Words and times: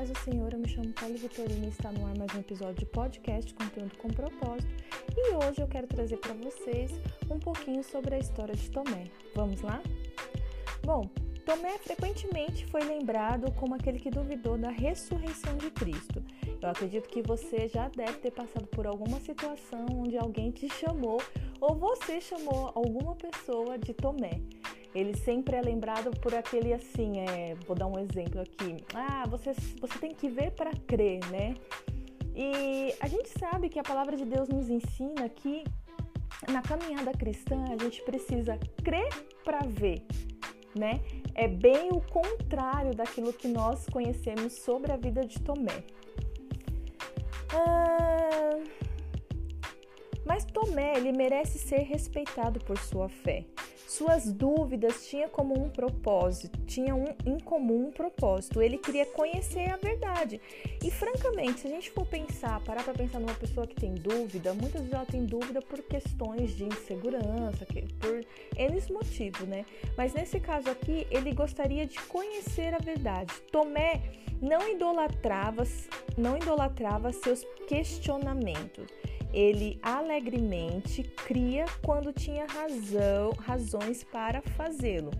paz 0.00 0.08
do 0.08 0.18
Senhor, 0.20 0.50
eu 0.54 0.58
me 0.58 0.66
chamo 0.66 0.90
Paulo 0.94 1.14
Vitorino 1.18 1.66
e 1.66 1.68
está 1.68 1.92
no 1.92 2.06
ar 2.06 2.16
mais 2.16 2.34
um 2.34 2.40
episódio 2.40 2.76
de 2.76 2.86
podcast 2.86 3.52
Conteúdo 3.52 3.94
com 3.98 4.08
Propósito 4.08 4.66
e 5.14 5.34
hoje 5.34 5.60
eu 5.60 5.68
quero 5.68 5.86
trazer 5.86 6.16
para 6.16 6.32
vocês 6.32 6.90
um 7.30 7.38
pouquinho 7.38 7.84
sobre 7.84 8.14
a 8.14 8.18
história 8.18 8.54
de 8.54 8.70
Tomé. 8.70 9.10
Vamos 9.34 9.60
lá? 9.60 9.82
Bom, 10.82 11.06
Tomé 11.44 11.76
frequentemente 11.76 12.64
foi 12.68 12.82
lembrado 12.82 13.52
como 13.52 13.74
aquele 13.74 13.98
que 13.98 14.08
duvidou 14.08 14.56
da 14.56 14.70
ressurreição 14.70 15.58
de 15.58 15.70
Cristo. 15.70 16.24
Eu 16.62 16.70
acredito 16.70 17.06
que 17.06 17.20
você 17.20 17.68
já 17.68 17.90
deve 17.90 18.20
ter 18.20 18.30
passado 18.30 18.66
por 18.68 18.86
alguma 18.86 19.20
situação 19.20 19.84
onde 19.98 20.16
alguém 20.16 20.50
te 20.50 20.66
chamou 20.70 21.20
ou 21.60 21.74
você 21.74 22.22
chamou 22.22 22.72
alguma 22.74 23.14
pessoa 23.16 23.76
de 23.76 23.92
Tomé 23.92 24.40
ele 24.94 25.16
sempre 25.16 25.56
é 25.56 25.60
lembrado 25.60 26.10
por 26.20 26.34
aquele 26.34 26.72
assim, 26.72 27.20
é, 27.20 27.54
vou 27.66 27.76
dar 27.76 27.86
um 27.86 27.98
exemplo 27.98 28.40
aqui. 28.40 28.76
Ah, 28.94 29.24
você, 29.28 29.52
você 29.80 29.98
tem 29.98 30.14
que 30.14 30.28
ver 30.28 30.50
para 30.52 30.72
crer, 30.86 31.20
né? 31.30 31.54
E 32.34 32.94
a 33.00 33.06
gente 33.06 33.28
sabe 33.38 33.68
que 33.68 33.78
a 33.78 33.82
palavra 33.82 34.16
de 34.16 34.24
Deus 34.24 34.48
nos 34.48 34.68
ensina 34.68 35.28
que 35.28 35.64
na 36.48 36.62
caminhada 36.62 37.12
cristã 37.12 37.64
a 37.64 37.82
gente 37.82 38.02
precisa 38.02 38.58
crer 38.82 39.08
para 39.44 39.60
ver, 39.60 40.04
né? 40.74 41.00
É 41.34 41.46
bem 41.46 41.90
o 41.92 42.00
contrário 42.00 42.94
daquilo 42.94 43.32
que 43.32 43.48
nós 43.48 43.86
conhecemos 43.86 44.54
sobre 44.54 44.92
a 44.92 44.96
vida 44.96 45.24
de 45.24 45.40
Tomé. 45.40 45.84
Ah, 47.52 48.58
mas 50.26 50.44
Tomé, 50.44 50.96
ele 50.96 51.12
merece 51.12 51.58
ser 51.58 51.80
respeitado 51.80 52.60
por 52.60 52.78
sua 52.78 53.08
fé. 53.08 53.44
Suas 54.00 54.32
dúvidas 54.32 55.06
tinham 55.08 55.28
como 55.28 55.52
um 55.62 55.68
propósito, 55.68 56.58
tinham 56.64 57.04
um, 57.04 57.30
em 57.30 57.38
comum 57.38 57.88
um 57.88 57.92
propósito. 57.92 58.62
Ele 58.62 58.78
queria 58.78 59.04
conhecer 59.04 59.70
a 59.70 59.76
verdade. 59.76 60.40
E 60.82 60.90
francamente, 60.90 61.60
se 61.60 61.66
a 61.66 61.70
gente 61.70 61.90
for 61.90 62.06
pensar, 62.06 62.58
parar 62.60 62.82
para 62.82 62.94
pensar 62.94 63.20
numa 63.20 63.34
pessoa 63.34 63.66
que 63.66 63.74
tem 63.74 63.94
dúvida, 63.94 64.54
muitas 64.54 64.80
vezes 64.80 64.94
ela 64.94 65.04
tem 65.04 65.26
dúvida 65.26 65.60
por 65.60 65.82
questões 65.82 66.56
de 66.56 66.64
insegurança, 66.64 67.66
por 67.98 68.24
N 68.56 68.82
motivos, 68.90 69.46
né? 69.46 69.66
Mas 69.98 70.14
nesse 70.14 70.40
caso 70.40 70.70
aqui, 70.70 71.06
ele 71.10 71.34
gostaria 71.34 71.84
de 71.84 72.00
conhecer 72.04 72.72
a 72.72 72.78
verdade. 72.78 73.34
Tomé 73.52 74.00
não 74.40 74.66
idolatrava, 74.66 75.64
não 76.16 76.38
idolatrava 76.38 77.12
seus 77.12 77.44
questionamentos 77.68 78.86
ele 79.32 79.78
alegremente 79.82 81.02
cria 81.02 81.64
quando 81.84 82.12
tinha 82.12 82.46
razão, 82.46 83.30
razões 83.38 84.02
para 84.04 84.42
fazê-lo. 84.42 85.10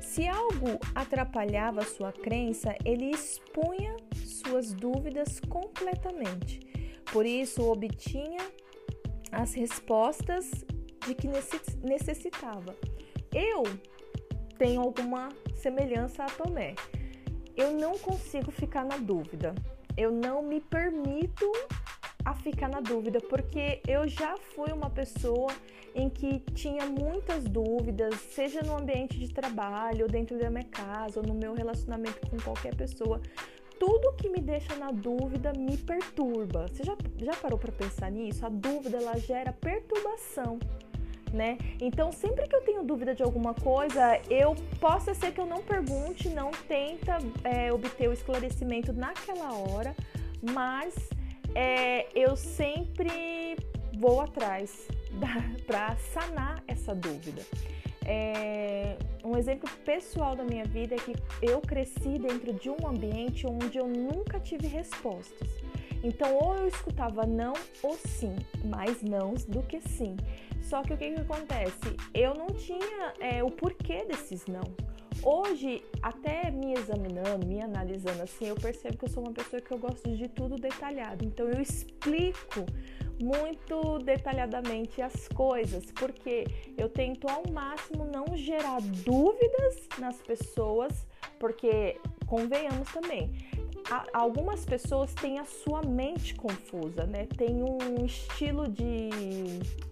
Se 0.00 0.26
algo 0.26 0.78
atrapalhava 0.94 1.82
sua 1.82 2.12
crença, 2.12 2.74
ele 2.84 3.10
expunha 3.10 3.96
suas 4.14 4.72
dúvidas 4.72 5.40
completamente. 5.40 6.60
Por 7.12 7.26
isso, 7.26 7.62
obtinha 7.62 8.40
as 9.32 9.52
respostas 9.54 10.50
de 11.06 11.14
que 11.14 11.28
necessitava. 11.82 12.74
Eu 13.34 13.64
tenho 14.56 14.80
alguma 14.80 15.28
semelhança 15.54 16.24
a 16.24 16.26
Tomé. 16.26 16.74
Eu 17.56 17.72
não 17.72 17.98
consigo 17.98 18.50
ficar 18.50 18.84
na 18.84 18.96
dúvida. 18.96 19.54
Eu 19.96 20.10
não 20.10 20.42
me 20.42 20.60
permito 20.60 21.50
ficar 22.50 22.68
na 22.68 22.80
dúvida, 22.80 23.20
porque 23.20 23.80
eu 23.88 24.06
já 24.06 24.36
fui 24.54 24.70
uma 24.72 24.88
pessoa 24.88 25.52
em 25.92 26.08
que 26.08 26.38
tinha 26.54 26.86
muitas 26.86 27.42
dúvidas, 27.42 28.14
seja 28.30 28.62
no 28.62 28.76
ambiente 28.76 29.18
de 29.18 29.32
trabalho, 29.32 30.04
ou 30.04 30.08
dentro 30.08 30.38
da 30.38 30.48
minha 30.48 30.64
casa, 30.64 31.18
ou 31.18 31.26
no 31.26 31.34
meu 31.34 31.54
relacionamento 31.54 32.20
com 32.30 32.36
qualquer 32.36 32.74
pessoa. 32.76 33.20
Tudo 33.80 34.14
que 34.16 34.28
me 34.28 34.40
deixa 34.40 34.76
na 34.76 34.92
dúvida 34.92 35.52
me 35.58 35.76
perturba. 35.76 36.66
Você 36.68 36.84
já, 36.84 36.96
já 37.18 37.34
parou 37.34 37.58
para 37.58 37.72
pensar 37.72 38.10
nisso? 38.12 38.46
A 38.46 38.48
dúvida 38.48 38.98
ela 38.98 39.18
gera 39.18 39.52
perturbação. 39.52 40.60
Né? 41.32 41.58
Então, 41.80 42.12
sempre 42.12 42.46
que 42.46 42.54
eu 42.54 42.62
tenho 42.62 42.84
dúvida 42.84 43.12
de 43.12 43.22
alguma 43.24 43.52
coisa, 43.52 44.20
eu 44.30 44.54
possa 44.80 45.12
ser 45.12 45.32
que 45.32 45.40
eu 45.40 45.46
não 45.46 45.60
pergunte, 45.62 46.28
não 46.28 46.52
tenta 46.68 47.18
é, 47.42 47.72
obter 47.72 48.08
o 48.08 48.12
esclarecimento 48.12 48.92
naquela 48.92 49.52
hora, 49.52 49.94
mas 50.40 50.94
é, 51.56 52.06
eu 52.14 52.36
sempre 52.36 53.56
vou 53.98 54.20
atrás 54.20 54.86
para 55.66 55.96
sanar 55.96 56.62
essa 56.68 56.94
dúvida. 56.94 57.42
É, 58.04 58.98
um 59.24 59.36
exemplo 59.38 59.68
pessoal 59.84 60.36
da 60.36 60.44
minha 60.44 60.66
vida 60.66 60.94
é 60.94 60.98
que 60.98 61.14
eu 61.40 61.60
cresci 61.62 62.18
dentro 62.18 62.52
de 62.52 62.68
um 62.68 62.76
ambiente 62.86 63.46
onde 63.46 63.78
eu 63.78 63.88
nunca 63.88 64.38
tive 64.38 64.66
respostas. 64.66 65.48
Então, 66.04 66.36
ou 66.36 66.54
eu 66.56 66.68
escutava 66.68 67.26
não 67.26 67.54
ou 67.82 67.94
sim, 67.94 68.36
mais 68.66 69.02
nãos 69.02 69.46
do 69.46 69.62
que 69.62 69.80
sim. 69.80 70.14
Só 70.60 70.82
que 70.82 70.92
o 70.92 70.96
que, 70.96 71.10
que 71.10 71.20
acontece? 71.20 71.96
Eu 72.12 72.34
não 72.34 72.48
tinha 72.48 73.14
é, 73.18 73.42
o 73.42 73.50
porquê 73.50 74.04
desses 74.04 74.44
não. 74.46 74.64
Hoje, 75.22 75.82
até 76.02 76.50
me 76.50 76.74
examinando, 76.74 77.46
me 77.46 77.60
analisando 77.60 78.22
assim, 78.22 78.46
eu 78.46 78.54
percebo 78.54 78.96
que 78.96 79.04
eu 79.04 79.08
sou 79.08 79.22
uma 79.22 79.32
pessoa 79.32 79.60
que 79.60 79.72
eu 79.72 79.78
gosto 79.78 80.08
de 80.16 80.28
tudo 80.28 80.56
detalhado. 80.56 81.24
Então 81.24 81.48
eu 81.48 81.60
explico 81.60 82.64
muito 83.20 83.98
detalhadamente 84.00 85.00
as 85.00 85.28
coisas, 85.28 85.84
porque 85.92 86.44
eu 86.76 86.88
tento 86.88 87.28
ao 87.28 87.42
máximo 87.50 88.04
não 88.04 88.36
gerar 88.36 88.80
dúvidas 89.04 89.88
nas 89.98 90.16
pessoas, 90.20 91.06
porque 91.38 91.98
convenhamos 92.26 92.92
também, 92.92 93.30
algumas 94.12 94.64
pessoas 94.64 95.12
têm 95.14 95.38
a 95.38 95.44
sua 95.44 95.82
mente 95.82 96.34
confusa, 96.34 97.06
né? 97.06 97.26
Tem 97.36 97.62
um 97.62 98.04
estilo 98.04 98.68
de, 98.68 99.10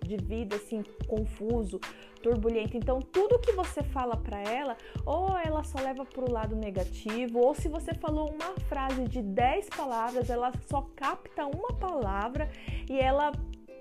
de 0.02 0.16
vida 0.16 0.56
assim 0.56 0.82
confuso, 1.06 1.80
turbulento. 2.22 2.76
Então, 2.76 3.00
tudo 3.00 3.38
que 3.38 3.52
você 3.52 3.82
fala 3.82 4.16
para 4.16 4.40
ela, 4.40 4.76
ou 5.04 5.36
ela 5.38 5.62
só 5.62 5.78
leva 5.78 6.04
para 6.04 6.24
o 6.24 6.32
lado 6.32 6.56
negativo, 6.56 7.38
ou 7.38 7.54
se 7.54 7.68
você 7.68 7.94
falou 7.94 8.30
uma 8.30 8.54
frase 8.68 9.04
de 9.04 9.22
10 9.22 9.68
palavras, 9.70 10.30
ela 10.30 10.52
só 10.66 10.88
capta 10.96 11.46
uma 11.46 11.68
palavra 11.74 12.48
e 12.88 12.98
ela 12.98 13.32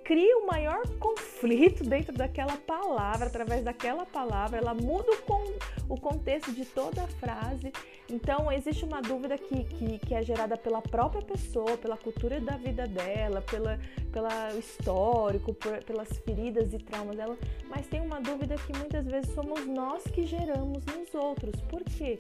cria 0.04 0.38
o 0.38 0.46
maior 0.46 0.82
conflito 1.00 1.84
dentro 1.84 2.14
daquela 2.14 2.58
palavra, 2.58 3.28
através 3.28 3.64
daquela 3.64 4.06
palavra, 4.06 4.58
ela 4.58 4.74
muda 4.74 5.10
o, 5.12 5.22
con 5.22 5.42
o 5.88 6.00
contexto 6.00 6.52
de 6.52 6.66
toda 6.66 7.04
a 7.04 7.08
frase. 7.08 7.72
Então, 8.10 8.52
existe 8.52 8.84
uma 8.84 9.02
dúvida 9.02 9.38
que, 9.38 9.64
que, 9.64 10.00
que, 10.00 10.14
é 10.14 10.24
gerada 10.24 10.58
pela 10.58 10.82
própria 10.82 11.22
pessoa, 11.22 11.78
pela 11.78 11.98
cultura 11.98 12.40
da 12.40 12.58
vida 12.58 12.86
dela, 12.86 13.42
pela, 13.42 13.80
pela 14.12 14.54
histórico, 14.54 15.54
por, 15.54 15.84
pelas 15.84 16.10
feridas 16.20 16.74
e 16.74 16.78
traumas 16.78 17.16
dela, 17.16 17.38
mas 17.70 17.88
tem 17.88 18.02
uma 18.02 18.20
dúvida 18.20 18.56
que 18.56 18.78
muitas 18.78 19.06
vezes 19.06 19.34
somos 19.34 19.66
nós 19.66 20.04
que 20.04 20.26
geramos 20.26 20.86
nos 20.86 21.14
outros. 21.16 21.60
Por 21.62 21.84
quê? 21.84 22.18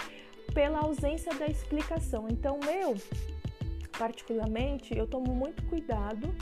Pela 0.53 0.79
ausência 0.79 1.33
da 1.33 1.47
explicação. 1.47 2.27
Então, 2.29 2.59
eu, 2.81 2.95
particularmente, 3.97 4.97
eu 4.97 5.05
tomo 5.05 5.33
muito 5.35 5.63
cuidado 5.63 6.33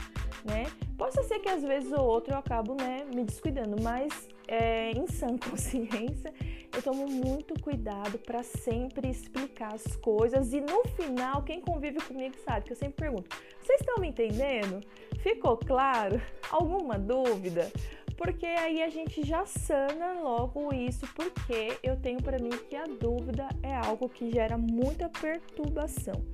né? 0.44 0.66
Possa 0.96 1.22
ser 1.22 1.38
que 1.38 1.48
às 1.48 1.62
vezes 1.62 1.92
ou 1.92 2.04
outro 2.04 2.34
eu 2.34 2.38
acabo, 2.38 2.74
né, 2.74 3.04
me 3.14 3.24
descuidando, 3.24 3.80
mas 3.82 4.28
é, 4.48 4.90
em 4.92 5.06
sã 5.06 5.36
consciência 5.38 6.32
eu 6.74 6.82
tomo 6.82 7.06
muito 7.06 7.54
cuidado 7.60 8.18
para 8.18 8.42
sempre 8.42 9.08
explicar 9.08 9.74
as 9.74 9.96
coisas 9.96 10.52
e 10.52 10.60
no 10.60 10.82
final 10.96 11.42
quem 11.42 11.60
convive 11.60 12.00
comigo 12.00 12.34
sabe 12.44 12.66
que 12.66 12.72
eu 12.72 12.76
sempre 12.76 13.04
pergunto: 13.04 13.36
vocês 13.60 13.80
estão 13.80 13.98
me 13.98 14.08
entendendo? 14.08 14.80
Ficou 15.18 15.56
claro? 15.56 16.20
Alguma 16.50 16.98
dúvida? 16.98 17.70
Porque 18.16 18.46
aí 18.46 18.82
a 18.82 18.88
gente 18.88 19.22
já 19.26 19.44
sana 19.44 20.12
logo 20.20 20.72
isso, 20.72 21.06
porque 21.14 21.76
eu 21.82 21.96
tenho 21.96 22.22
para 22.22 22.38
mim 22.38 22.50
que 22.68 22.76
a 22.76 22.84
dúvida 22.84 23.48
é 23.62 23.74
algo 23.74 24.08
que 24.08 24.30
gera 24.30 24.56
muita 24.56 25.08
perturbação. 25.08 26.24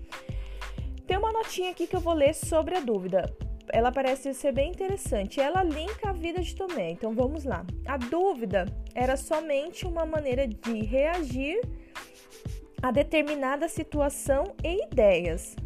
Tem 1.06 1.16
uma 1.16 1.32
notinha 1.32 1.70
aqui 1.70 1.86
que 1.86 1.96
eu 1.96 2.00
vou 2.00 2.12
ler 2.12 2.34
sobre 2.34 2.76
a 2.76 2.80
dúvida 2.80 3.24
ela 3.72 3.92
parece 3.92 4.32
ser 4.34 4.52
bem 4.52 4.70
interessante. 4.70 5.40
Ela 5.40 5.62
linka 5.62 6.10
a 6.10 6.12
vida 6.12 6.40
de 6.40 6.54
Tomé. 6.54 6.90
Então 6.90 7.14
vamos 7.14 7.44
lá. 7.44 7.64
A 7.86 7.96
dúvida 7.96 8.66
era 8.94 9.16
somente 9.16 9.86
uma 9.86 10.04
maneira 10.04 10.46
de 10.46 10.82
reagir 10.82 11.60
a 12.82 12.90
determinada 12.90 13.68
situação 13.68 14.54
e 14.62 14.84
ideias. 14.84 15.56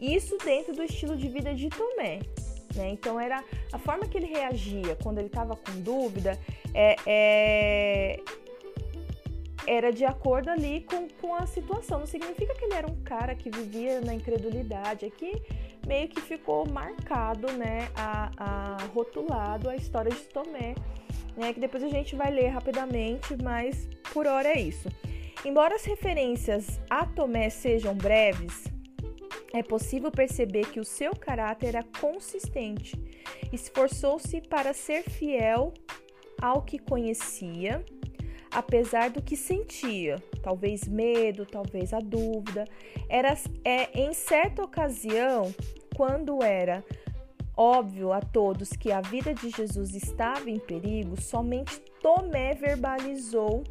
Isso 0.00 0.36
dentro 0.44 0.74
do 0.74 0.82
estilo 0.82 1.16
de 1.16 1.28
vida 1.28 1.54
de 1.54 1.68
Tomé. 1.68 2.20
Né? 2.74 2.90
Então 2.90 3.18
era 3.18 3.42
a 3.72 3.78
forma 3.78 4.06
que 4.06 4.18
ele 4.18 4.26
reagia 4.26 4.96
quando 5.02 5.18
ele 5.18 5.28
estava 5.28 5.56
com 5.56 5.80
dúvida 5.80 6.38
é, 6.74 6.96
é, 7.06 8.20
era 9.66 9.90
de 9.90 10.04
acordo 10.04 10.50
ali 10.50 10.82
com, 10.82 11.08
com 11.20 11.34
a 11.34 11.46
situação. 11.46 12.00
Não 12.00 12.06
significa 12.06 12.54
que 12.54 12.64
ele 12.64 12.74
era 12.74 12.86
um 12.86 13.02
cara 13.02 13.34
que 13.34 13.50
vivia 13.50 14.00
na 14.00 14.14
incredulidade. 14.14 15.06
Aqui 15.06 15.42
meio 15.86 16.08
que 16.08 16.20
ficou 16.20 16.68
marcado, 16.68 17.50
né, 17.52 17.88
a, 17.94 18.30
a 18.36 18.76
rotulado 18.92 19.70
a 19.70 19.76
história 19.76 20.10
de 20.10 20.22
Tomé, 20.28 20.74
né, 21.36 21.52
que 21.52 21.60
depois 21.60 21.82
a 21.82 21.88
gente 21.88 22.16
vai 22.16 22.30
ler 22.30 22.48
rapidamente, 22.48 23.36
mas 23.42 23.88
por 24.12 24.26
hora 24.26 24.48
é 24.48 24.60
isso. 24.60 24.88
Embora 25.44 25.76
as 25.76 25.84
referências 25.84 26.80
a 26.90 27.06
Tomé 27.06 27.48
sejam 27.48 27.94
breves, 27.94 28.64
é 29.52 29.62
possível 29.62 30.10
perceber 30.10 30.66
que 30.70 30.80
o 30.80 30.84
seu 30.84 31.14
caráter 31.14 31.68
era 31.68 31.84
consistente. 32.00 33.00
Esforçou-se 33.52 34.40
para 34.42 34.74
ser 34.74 35.04
fiel 35.04 35.72
ao 36.40 36.62
que 36.62 36.78
conhecia, 36.78 37.84
apesar 38.50 39.10
do 39.10 39.22
que 39.22 39.36
sentia, 39.36 40.16
talvez 40.46 40.86
medo, 40.86 41.44
talvez 41.44 41.92
a 41.92 41.98
dúvida. 41.98 42.68
Era 43.08 43.36
é, 43.64 44.00
em 44.00 44.14
certa 44.14 44.62
ocasião, 44.62 45.52
quando 45.96 46.40
era 46.40 46.84
óbvio 47.56 48.12
a 48.12 48.20
todos 48.20 48.70
que 48.70 48.92
a 48.92 49.00
vida 49.00 49.34
de 49.34 49.50
Jesus 49.50 49.92
estava 49.92 50.48
em 50.48 50.60
perigo, 50.60 51.20
somente 51.20 51.80
Tomé 52.00 52.54
verbalizou 52.54 53.64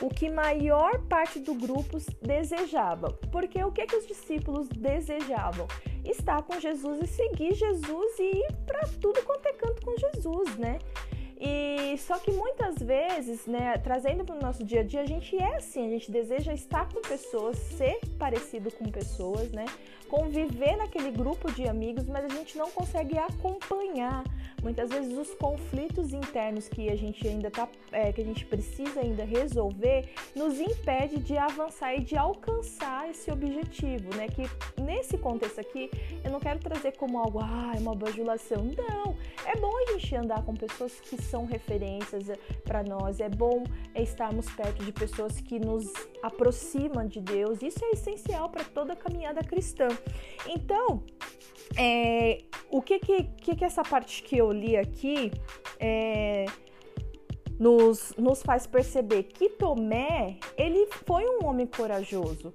o 0.00 0.08
que 0.08 0.28
maior 0.28 1.00
parte 1.02 1.38
do 1.38 1.54
grupo 1.54 1.98
desejava. 2.20 3.12
Porque 3.30 3.62
o 3.62 3.70
que, 3.70 3.86
que 3.86 3.94
os 3.94 4.06
discípulos 4.08 4.68
desejavam? 4.68 5.68
Estar 6.04 6.42
com 6.42 6.58
Jesus 6.58 7.02
e 7.02 7.06
seguir 7.06 7.54
Jesus 7.54 8.18
e 8.18 8.36
ir 8.36 8.52
para 8.66 8.80
tudo 9.00 9.22
quanto 9.22 9.46
é 9.46 9.52
canto 9.52 9.80
com 9.84 9.94
Jesus, 9.96 10.56
né? 10.56 10.80
E 11.40 11.96
só 11.96 12.18
que 12.18 12.30
muitas 12.30 12.76
vezes, 12.76 13.46
né, 13.46 13.78
trazendo 13.78 14.24
para 14.24 14.36
o 14.36 14.40
nosso 14.40 14.62
dia 14.62 14.80
a 14.80 14.84
dia, 14.84 15.00
a 15.00 15.06
gente 15.06 15.34
é 15.36 15.56
assim, 15.56 15.86
a 15.86 15.90
gente 15.90 16.10
deseja 16.10 16.52
estar 16.52 16.86
com 16.92 17.00
pessoas, 17.00 17.56
ser 17.56 17.98
parecido 18.18 18.70
com 18.70 18.84
pessoas, 18.90 19.50
né? 19.50 19.64
Conviver 20.06 20.76
naquele 20.76 21.10
grupo 21.10 21.50
de 21.50 21.66
amigos, 21.66 22.04
mas 22.06 22.26
a 22.26 22.28
gente 22.28 22.58
não 22.58 22.70
consegue 22.70 23.16
acompanhar 23.16 24.22
muitas 24.62 24.90
vezes 24.90 25.16
os 25.16 25.34
conflitos 25.34 26.12
internos 26.12 26.68
que 26.68 26.88
a 26.88 26.96
gente 26.96 27.26
ainda 27.26 27.50
tá, 27.50 27.68
é, 27.92 28.12
que 28.12 28.20
a 28.20 28.24
gente 28.24 28.44
precisa 28.44 29.00
ainda 29.00 29.24
resolver, 29.24 30.08
nos 30.34 30.58
impede 30.60 31.18
de 31.18 31.36
avançar 31.36 31.94
e 31.94 32.00
de 32.00 32.16
alcançar 32.16 33.08
esse 33.10 33.30
objetivo, 33.30 34.14
né? 34.16 34.28
Que 34.28 34.42
nesse 34.80 35.18
contexto 35.18 35.60
aqui, 35.60 35.90
eu 36.24 36.30
não 36.30 36.40
quero 36.40 36.58
trazer 36.60 36.96
como 36.96 37.18
algo, 37.18 37.40
ah, 37.40 37.72
é 37.74 37.78
uma 37.78 37.94
bajulação. 37.94 38.64
Não, 38.64 39.16
é 39.46 39.56
bom 39.56 39.72
a 39.76 39.92
gente 39.92 40.14
andar 40.14 40.44
com 40.44 40.54
pessoas 40.54 41.00
que 41.00 41.20
são 41.22 41.46
referências 41.46 42.28
eh, 42.28 42.38
para 42.64 42.82
nós. 42.82 43.20
É 43.20 43.28
bom 43.28 43.64
estarmos 43.94 44.50
perto 44.50 44.84
de 44.84 44.92
pessoas 44.92 45.40
que 45.40 45.58
nos 45.58 45.92
aproximam 46.22 47.06
de 47.06 47.20
Deus. 47.20 47.62
Isso 47.62 47.84
é 47.84 47.90
essencial 47.90 48.48
para 48.48 48.64
toda 48.64 48.92
a 48.92 48.96
caminhada 48.96 49.42
cristã. 49.42 49.88
Então, 50.46 51.02
é, 51.76 52.42
o 52.70 52.80
que 52.80 52.98
que, 52.98 53.24
que 53.24 53.56
que 53.56 53.64
essa 53.64 53.82
parte 53.82 54.22
que 54.22 54.36
eu 54.36 54.52
li 54.52 54.76
aqui 54.76 55.30
é, 55.78 56.46
nos, 57.58 58.14
nos 58.16 58.42
faz 58.42 58.66
perceber 58.66 59.24
que 59.24 59.50
Tomé 59.50 60.38
ele 60.56 60.86
foi 61.06 61.24
um 61.26 61.46
homem 61.46 61.66
corajoso 61.66 62.52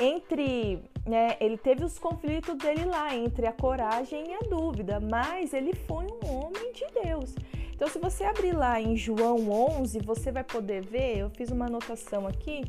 entre 0.00 0.82
né, 1.06 1.36
ele 1.40 1.56
teve 1.56 1.84
os 1.84 1.98
conflitos 1.98 2.56
dele 2.56 2.84
lá 2.84 3.14
entre 3.14 3.46
a 3.46 3.52
coragem 3.52 4.24
e 4.28 4.34
a 4.34 4.40
dúvida, 4.48 5.00
mas 5.00 5.52
ele 5.52 5.74
foi 5.74 6.04
um 6.04 6.36
homem 6.36 6.72
de 6.72 6.86
Deus. 7.02 7.34
Então, 7.74 7.88
se 7.88 7.98
você 7.98 8.24
abrir 8.24 8.52
lá 8.52 8.80
em 8.80 8.96
João 8.96 9.50
11, 9.50 9.98
você 10.00 10.30
vai 10.30 10.44
poder 10.44 10.84
ver. 10.86 11.18
Eu 11.18 11.30
fiz 11.30 11.50
uma 11.50 11.66
anotação 11.66 12.26
aqui 12.28 12.62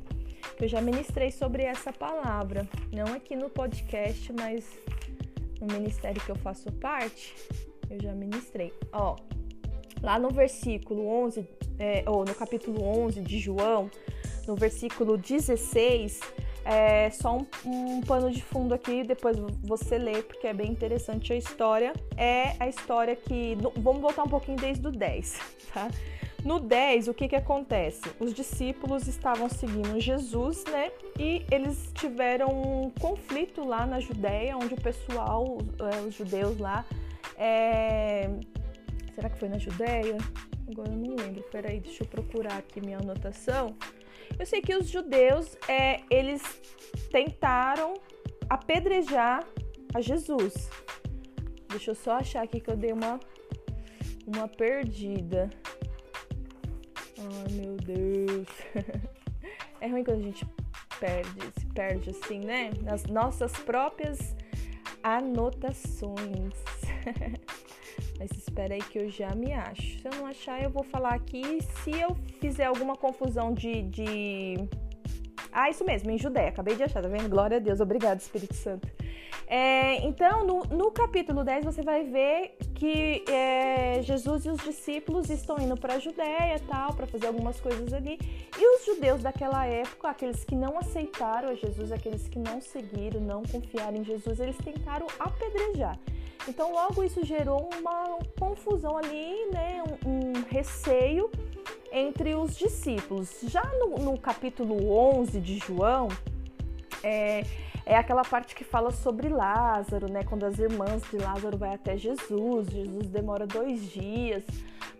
que 0.57 0.63
eu 0.65 0.67
já 0.67 0.81
ministrei 0.81 1.31
sobre 1.31 1.63
essa 1.63 1.93
palavra, 1.93 2.67
não 2.91 3.13
aqui 3.13 3.35
no 3.35 3.49
podcast, 3.49 4.33
mas 4.33 4.65
no 5.63 5.73
ministério 5.73 6.21
que 6.21 6.29
eu 6.29 6.35
faço 6.35 6.71
parte, 6.73 7.35
eu 7.89 8.01
já 8.01 8.13
ministrei. 8.13 8.73
Ó, 8.91 9.15
lá 10.01 10.19
no 10.19 10.29
versículo 10.29 11.07
11, 11.07 11.47
é, 11.79 12.03
ou 12.07 12.25
no 12.25 12.35
capítulo 12.35 12.83
11 12.83 13.21
de 13.21 13.39
João, 13.39 13.89
no 14.47 14.55
versículo 14.55 15.17
16, 15.17 16.19
é 16.65 17.09
só 17.09 17.37
um, 17.37 17.45
um, 17.65 18.01
pano 18.01 18.31
de 18.31 18.41
fundo 18.41 18.73
aqui, 18.73 19.03
depois 19.03 19.37
você 19.61 19.97
lê, 19.97 20.21
porque 20.21 20.47
é 20.47 20.53
bem 20.53 20.71
interessante 20.71 21.33
a 21.33 21.35
história. 21.35 21.93
É 22.15 22.55
a 22.59 22.67
história 22.67 23.15
que. 23.15 23.57
Vamos 23.77 24.01
voltar 24.01 24.23
um 24.23 24.29
pouquinho 24.29 24.57
desde 24.57 24.87
o 24.87 24.91
10, 24.91 25.39
tá? 25.73 25.89
No 26.43 26.59
10, 26.59 27.07
o 27.07 27.13
que 27.13 27.29
que 27.29 27.35
acontece? 27.35 28.01
Os 28.19 28.33
discípulos 28.33 29.07
estavam 29.07 29.47
seguindo 29.47 29.97
Jesus, 29.99 30.65
né? 30.65 30.91
E 31.17 31.45
eles 31.49 31.91
tiveram 31.93 32.49
um 32.49 32.89
conflito 32.89 33.63
lá 33.65 33.85
na 33.85 34.01
Judéia, 34.01 34.57
onde 34.57 34.73
o 34.73 34.81
pessoal, 34.81 35.57
é, 35.79 36.01
os 36.01 36.13
judeus 36.13 36.57
lá, 36.57 36.85
é... 37.37 38.29
será 39.15 39.29
que 39.29 39.39
foi 39.39 39.47
na 39.47 39.57
Judéia? 39.57 40.17
Agora 40.69 40.89
eu 40.89 40.97
não 40.97 41.15
lembro. 41.15 41.43
Peraí, 41.43 41.79
deixa 41.79 42.03
eu 42.03 42.07
procurar 42.07 42.57
aqui 42.57 42.81
minha 42.81 42.97
anotação. 42.97 43.75
Eu 44.37 44.45
sei 44.45 44.61
que 44.61 44.75
os 44.75 44.89
judeus, 44.89 45.57
é, 45.69 46.01
eles 46.09 46.41
tentaram 47.09 47.93
apedrejar 48.49 49.45
a 49.93 50.01
Jesus. 50.01 50.69
Deixa 51.69 51.91
eu 51.91 51.95
só 51.95 52.17
achar 52.17 52.43
aqui 52.43 52.59
que 52.59 52.69
eu 52.69 52.75
dei 52.75 52.91
uma, 52.91 53.19
uma 54.27 54.47
perdida. 54.47 55.49
Ai, 57.23 57.53
meu 57.53 57.75
Deus. 57.77 58.47
É 59.81 59.87
ruim 59.89 60.01
quando 60.01 60.19
a 60.19 60.23
gente 60.23 60.47
perde, 60.97 61.59
se 61.59 61.65
perde 61.73 62.09
assim, 62.11 62.39
né? 62.39 62.71
Nas 62.83 63.03
nossas 63.03 63.51
próprias 63.51 64.33
anotações. 65.03 66.53
Mas 68.17 68.31
espera 68.31 68.75
aí 68.75 68.81
que 68.81 68.99
eu 68.99 69.09
já 69.09 69.35
me 69.35 69.51
acho. 69.51 69.99
Se 69.99 70.07
eu 70.07 70.15
não 70.15 70.25
achar, 70.25 70.63
eu 70.63 70.69
vou 70.69 70.83
falar 70.83 71.15
aqui. 71.15 71.61
Se 71.83 71.91
eu 71.91 72.15
fizer 72.39 72.63
alguma 72.63 72.95
confusão 72.95 73.53
de. 73.53 73.81
de... 73.81 74.69
Ah, 75.51 75.69
isso 75.69 75.83
mesmo, 75.83 76.09
em 76.09 76.17
Judéia. 76.17 76.47
Acabei 76.47 76.77
de 76.77 76.83
achar, 76.83 77.01
tá 77.01 77.09
vendo? 77.09 77.27
Glória 77.29 77.57
a 77.57 77.59
Deus. 77.59 77.81
Obrigado, 77.81 78.21
Espírito 78.21 78.55
Santo. 78.55 78.87
É, 79.55 80.03
então, 80.07 80.43
no, 80.47 80.63
no, 80.63 80.89
capítulo 80.89 81.43
10, 81.43 81.63
você 81.63 81.83
vai 81.83 82.03
ver 82.05 82.57
que 82.73 83.23
é, 83.29 84.01
Jesus 84.01 84.47
e 84.47 84.49
os 84.49 84.59
discípulos 84.59 85.29
estão 85.29 85.59
indo 85.59 85.77
para 85.77 85.93
a 85.93 85.99
Judéia 85.99 86.59
tal, 86.67 86.95
para 86.95 87.05
fazer 87.05 87.27
algumas 87.27 87.61
coisas 87.61 87.93
ali. 87.93 88.17
E 88.57 88.75
os 88.75 88.83
judeus 88.83 89.21
daquela 89.21 89.63
época, 89.67 90.09
aqueles 90.09 90.43
que 90.43 90.55
não 90.55 90.79
aceitaram 90.79 91.49
a 91.49 91.53
Jesus, 91.53 91.91
aqueles 91.91 92.27
que 92.27 92.39
não 92.39 92.59
seguiram, 92.59 93.21
não 93.21 93.43
confiaram 93.43 93.97
em 93.97 94.03
Jesus, 94.03 94.39
eles 94.39 94.57
tentaram 94.57 95.05
apedrejar. 95.19 95.99
Então, 96.47 96.71
logo 96.71 97.03
isso 97.03 97.23
gerou 97.23 97.69
uma 97.79 98.17
confusão 98.39 98.97
ali, 98.97 99.35
né? 99.51 99.83
um, 100.03 100.09
um 100.09 100.43
receio 100.49 101.29
entre 101.91 102.33
os 102.33 102.57
discípulos. 102.57 103.29
Já 103.43 103.63
no, 103.77 103.97
no 103.99 104.17
capítulo 104.17 104.97
11 105.19 105.39
de 105.39 105.59
João, 105.59 106.07
é, 107.03 107.43
é 107.85 107.95
aquela 107.95 108.23
parte 108.23 108.55
que 108.55 108.63
fala 108.63 108.91
sobre 108.91 109.29
Lázaro, 109.29 110.11
né? 110.11 110.23
Quando 110.23 110.45
as 110.45 110.57
irmãs 110.57 111.01
de 111.11 111.17
Lázaro 111.17 111.57
vai 111.57 111.73
até 111.73 111.97
Jesus, 111.97 112.69
Jesus 112.69 113.07
demora 113.09 113.45
dois 113.45 113.91
dias 113.91 114.43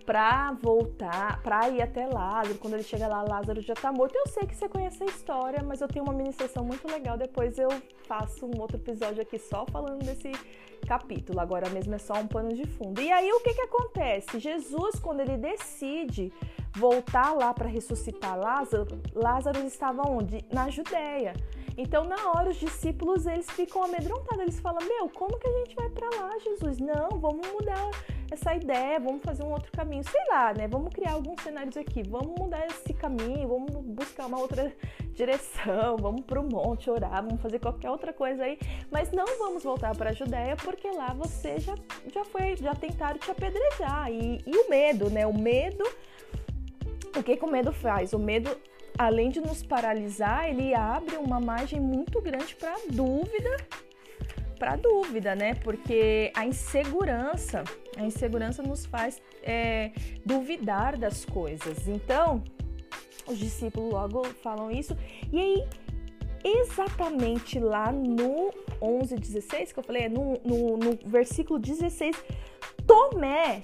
para 0.06 0.52
voltar, 0.62 1.42
para 1.42 1.70
ir 1.70 1.82
até 1.82 2.06
Lázaro. 2.06 2.58
Quando 2.60 2.74
ele 2.74 2.84
chega 2.84 3.08
lá, 3.08 3.24
Lázaro 3.24 3.62
já 3.62 3.74
tá 3.74 3.92
morto. 3.92 4.16
Eu 4.16 4.28
sei 4.28 4.46
que 4.46 4.56
você 4.56 4.68
conhece 4.68 5.02
a 5.02 5.06
história, 5.06 5.64
mas 5.64 5.80
eu 5.80 5.88
tenho 5.88 6.04
uma 6.04 6.14
ministração 6.14 6.64
muito 6.64 6.86
legal. 6.88 7.18
Depois 7.18 7.58
eu 7.58 7.70
faço 8.06 8.46
um 8.46 8.60
outro 8.60 8.78
episódio 8.78 9.22
aqui 9.22 9.40
só 9.40 9.66
falando 9.66 10.04
desse 10.04 10.32
capítulo. 10.86 11.40
Agora 11.40 11.70
mesmo 11.70 11.96
é 11.96 11.98
só 11.98 12.16
um 12.16 12.28
pano 12.28 12.54
de 12.54 12.66
fundo. 12.68 13.02
E 13.02 13.12
aí 13.12 13.32
o 13.32 13.40
que 13.40 13.54
que 13.54 13.62
acontece? 13.62 14.40
Jesus, 14.40 15.00
quando 15.00 15.22
ele 15.22 15.38
decide 15.38 16.34
voltar 16.76 17.34
lá 17.34 17.54
para 17.54 17.70
ressuscitar 17.70 18.38
Lázaro, 18.38 19.02
Lázaro 19.16 19.66
estava 19.66 20.04
onde? 20.10 20.44
Na 20.52 20.70
Judéia. 20.70 21.34
Então, 21.78 22.04
na 22.04 22.32
hora, 22.32 22.50
os 22.50 22.58
discípulos 22.58 23.26
eles 23.26 23.50
ficam 23.52 23.84
amedrontados. 23.84 24.42
Eles 24.42 24.60
falam: 24.60 24.86
Meu, 24.88 25.10
como 25.10 25.38
que 25.38 25.48
a 25.48 25.58
gente 25.60 25.76
vai 25.76 25.90
para 25.90 26.10
lá, 26.20 26.30
Jesus? 26.40 26.80
Não, 26.80 27.10
vamos 27.20 27.48
mudar 27.52 27.90
essa 28.32 28.56
ideia, 28.56 29.00
vamos 29.00 29.22
fazer 29.24 29.44
um 29.44 29.52
outro 29.52 29.72
caminho. 29.72 30.04
Sei 30.04 30.22
lá, 30.30 30.54
né? 30.54 30.68
Vamos 30.68 30.94
criar 30.94 31.14
alguns 31.14 31.42
cenários 31.42 31.78
aqui. 31.78 32.04
Vamos 32.04 32.34
mudar 32.38 32.66
esse 32.68 32.94
caminho, 32.94 33.48
vamos 33.48 33.72
buscar 33.86 34.26
uma 34.26 34.40
outra 34.40 34.74
direção, 35.14 35.98
vamos 35.98 36.22
para 36.22 36.40
o 36.40 36.44
monte 36.44 36.90
orar, 36.90 37.24
vamos 37.24 37.42
fazer 37.42 37.60
qualquer 37.60 37.90
outra 37.90 38.12
coisa 38.12 38.44
aí. 38.44 38.58
Mas 38.92 39.12
não 39.12 39.26
vamos 39.38 39.64
voltar 39.64 39.96
para 39.96 40.10
a 40.10 40.14
Judéia, 40.14 40.56
porque 40.56 40.90
lá 40.92 41.14
você 41.14 41.60
já, 41.60 41.76
já 42.12 42.26
foi, 42.26 42.56
já 42.56 42.74
tentaram 42.74 43.20
te 43.20 43.30
apedrejar. 43.30 44.12
E, 44.12 44.42
e 44.46 44.58
o 44.58 44.70
medo, 44.70 45.10
né? 45.10 45.26
O 45.26 45.38
medo. 45.38 45.84
O 47.16 47.22
que, 47.22 47.38
que 47.38 47.46
o 47.46 47.52
medo 47.52 47.72
faz? 47.72 48.12
O 48.14 48.20
medo 48.20 48.50
além 48.98 49.30
de 49.30 49.42
nos 49.42 49.64
paralisar, 49.64 50.50
ele 50.50 50.74
abre 50.74 51.18
uma 51.18 51.40
margem 51.40 51.80
muito 51.80 52.22
grande 52.22 52.56
para 52.56 52.76
dúvida, 52.90 53.58
para 54.58 54.76
dúvida, 54.76 55.36
né? 55.36 55.56
Porque 55.56 56.32
a 56.36 56.46
insegurança, 56.46 57.64
a 57.98 58.04
insegurança 58.04 58.62
nos 58.62 58.86
faz 58.86 59.22
é, 59.42 59.92
duvidar 60.26 60.98
das 60.98 61.26
coisas. 61.26 61.88
Então, 61.88 62.44
os 63.28 63.38
discípulos 63.38 63.92
logo 63.92 64.24
falam 64.42 64.72
isso. 64.72 64.96
E 65.32 65.40
aí, 65.40 65.68
exatamente 66.44 67.60
lá 67.60 67.92
no 67.92 68.52
11, 68.82 69.16
16, 69.16 69.72
que 69.72 69.80
eu 69.80 69.84
falei, 69.84 70.10
no, 70.10 70.34
no, 70.44 70.78
no 70.78 71.00
versículo 71.06 71.60
16, 71.60 72.16
Tomé, 72.86 73.64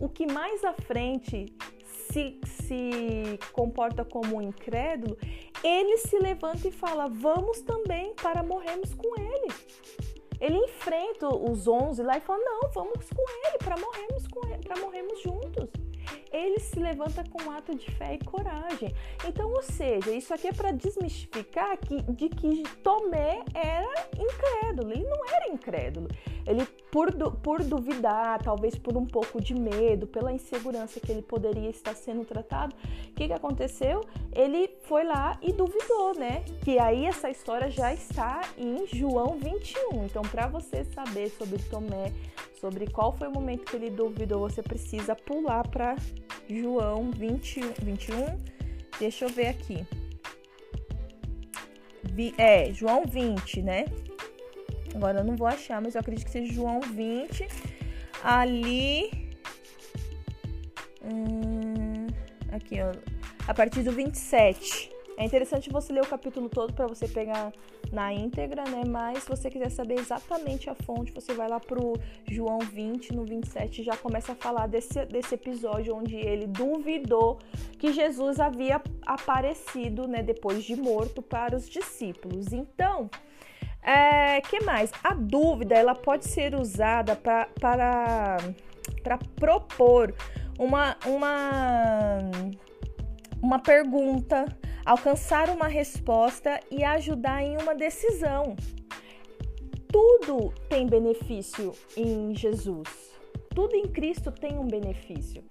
o 0.00 0.08
que 0.08 0.26
mais 0.26 0.62
à 0.62 0.72
frente 0.74 1.46
se, 2.16 2.40
se 2.62 3.38
comporta 3.52 4.04
como 4.04 4.36
um 4.36 4.42
incrédulo, 4.42 5.18
ele 5.62 5.98
se 5.98 6.18
levanta 6.18 6.66
e 6.66 6.72
fala: 6.72 7.08
Vamos 7.08 7.60
também 7.60 8.14
para 8.14 8.42
morrermos 8.42 8.94
com 8.94 9.20
ele. 9.20 9.52
Ele 10.40 10.56
enfrenta 10.56 11.28
os 11.28 11.68
11 11.68 12.02
lá 12.02 12.16
e 12.16 12.20
fala: 12.20 12.42
Não, 12.42 12.70
vamos 12.72 13.10
com 13.10 13.24
ele 13.46 13.58
para 13.58 13.76
morrermos, 13.76 14.26
com 14.28 14.46
ele, 14.46 14.80
morrermos 14.80 15.20
juntos 15.20 15.68
ele 16.32 16.58
se 16.60 16.78
levanta 16.78 17.24
com 17.30 17.42
um 17.42 17.50
ato 17.50 17.74
de 17.74 17.90
fé 17.92 18.14
e 18.14 18.24
coragem. 18.24 18.94
Então, 19.26 19.50
ou 19.50 19.62
seja, 19.62 20.10
isso 20.12 20.32
aqui 20.34 20.48
é 20.48 20.52
para 20.52 20.70
desmistificar 20.70 21.76
que, 21.78 22.02
de 22.12 22.28
que 22.28 22.62
Tomé 22.82 23.42
era 23.54 24.08
incrédulo. 24.12 24.92
Ele 24.92 25.04
não 25.04 25.24
era 25.26 25.45
incrédulo. 25.66 26.08
Ele, 26.46 26.64
por, 26.90 27.12
por 27.38 27.64
duvidar, 27.64 28.40
talvez 28.42 28.76
por 28.76 28.96
um 28.96 29.04
pouco 29.04 29.40
de 29.40 29.54
medo, 29.54 30.06
pela 30.06 30.32
insegurança 30.32 31.00
que 31.00 31.10
ele 31.10 31.22
poderia 31.22 31.68
estar 31.68 31.94
sendo 31.94 32.24
tratado, 32.24 32.74
o 33.08 33.12
que, 33.14 33.26
que 33.26 33.32
aconteceu? 33.32 34.00
Ele 34.32 34.70
foi 34.84 35.04
lá 35.04 35.38
e 35.42 35.52
duvidou, 35.52 36.14
né? 36.16 36.44
Que 36.62 36.78
aí 36.78 37.04
essa 37.04 37.28
história 37.28 37.70
já 37.70 37.92
está 37.92 38.42
em 38.56 38.86
João 38.86 39.38
21. 39.38 40.04
Então, 40.04 40.22
para 40.22 40.46
você 40.46 40.84
saber 40.84 41.30
sobre 41.30 41.58
Tomé, 41.64 42.12
sobre 42.60 42.86
qual 42.86 43.12
foi 43.12 43.28
o 43.28 43.32
momento 43.32 43.64
que 43.64 43.76
ele 43.76 43.90
duvidou, 43.90 44.48
você 44.48 44.62
precisa 44.62 45.16
pular 45.16 45.66
para 45.68 45.96
João 46.48 47.10
20, 47.10 47.60
21. 47.82 48.38
Deixa 48.98 49.24
eu 49.24 49.28
ver 49.28 49.48
aqui. 49.48 49.86
É, 52.38 52.72
João 52.72 53.04
20, 53.04 53.62
né? 53.62 53.84
Agora 54.96 55.18
eu 55.20 55.24
não 55.24 55.36
vou 55.36 55.46
achar, 55.46 55.80
mas 55.80 55.94
eu 55.94 56.00
acredito 56.00 56.24
que 56.24 56.30
seja 56.30 56.52
João 56.52 56.80
20. 56.80 57.46
Ali. 58.24 59.28
Hum, 61.04 62.06
aqui, 62.50 62.80
ó. 62.80 62.92
A 63.46 63.52
partir 63.52 63.82
do 63.82 63.92
27. 63.92 64.90
É 65.18 65.24
interessante 65.24 65.70
você 65.70 65.92
ler 65.92 66.02
o 66.02 66.06
capítulo 66.06 66.48
todo 66.48 66.74
para 66.74 66.86
você 66.86 67.08
pegar 67.08 67.52
na 67.90 68.12
íntegra, 68.12 68.64
né? 68.64 68.82
Mas 68.86 69.22
se 69.22 69.28
você 69.28 69.50
quiser 69.50 69.70
saber 69.70 69.98
exatamente 69.98 70.68
a 70.68 70.74
fonte, 70.74 71.12
você 71.12 71.32
vai 71.32 71.48
lá 71.48 71.58
pro 71.58 71.94
João 72.28 72.58
20, 72.58 73.14
no 73.14 73.24
27, 73.24 73.82
já 73.82 73.96
começa 73.96 74.32
a 74.32 74.34
falar 74.34 74.66
desse, 74.66 75.06
desse 75.06 75.34
episódio 75.34 75.94
onde 75.94 76.16
ele 76.16 76.46
duvidou 76.46 77.38
que 77.78 77.92
Jesus 77.92 78.40
havia 78.40 78.80
aparecido, 79.06 80.06
né, 80.06 80.22
depois 80.22 80.64
de 80.64 80.76
morto 80.76 81.22
para 81.22 81.56
os 81.56 81.66
discípulos. 81.66 82.52
Então, 82.52 83.08
é, 83.86 84.40
que 84.40 84.64
mais? 84.64 84.90
A 85.04 85.14
dúvida 85.14 85.76
ela 85.76 85.94
pode 85.94 86.26
ser 86.26 86.56
usada 86.56 87.14
pra, 87.14 87.48
para, 87.60 88.36
para 89.02 89.18
propor 89.36 90.12
uma, 90.58 90.96
uma, 91.06 92.18
uma 93.40 93.58
pergunta, 93.60 94.44
alcançar 94.84 95.48
uma 95.50 95.68
resposta 95.68 96.58
e 96.68 96.82
ajudar 96.82 97.44
em 97.44 97.56
uma 97.58 97.76
decisão. 97.76 98.56
Tudo 99.86 100.52
tem 100.68 100.86
benefício 100.88 101.72
em 101.96 102.34
Jesus. 102.34 103.14
Tudo 103.54 103.76
em 103.76 103.86
Cristo 103.86 104.32
tem 104.32 104.58
um 104.58 104.66
benefício 104.66 105.44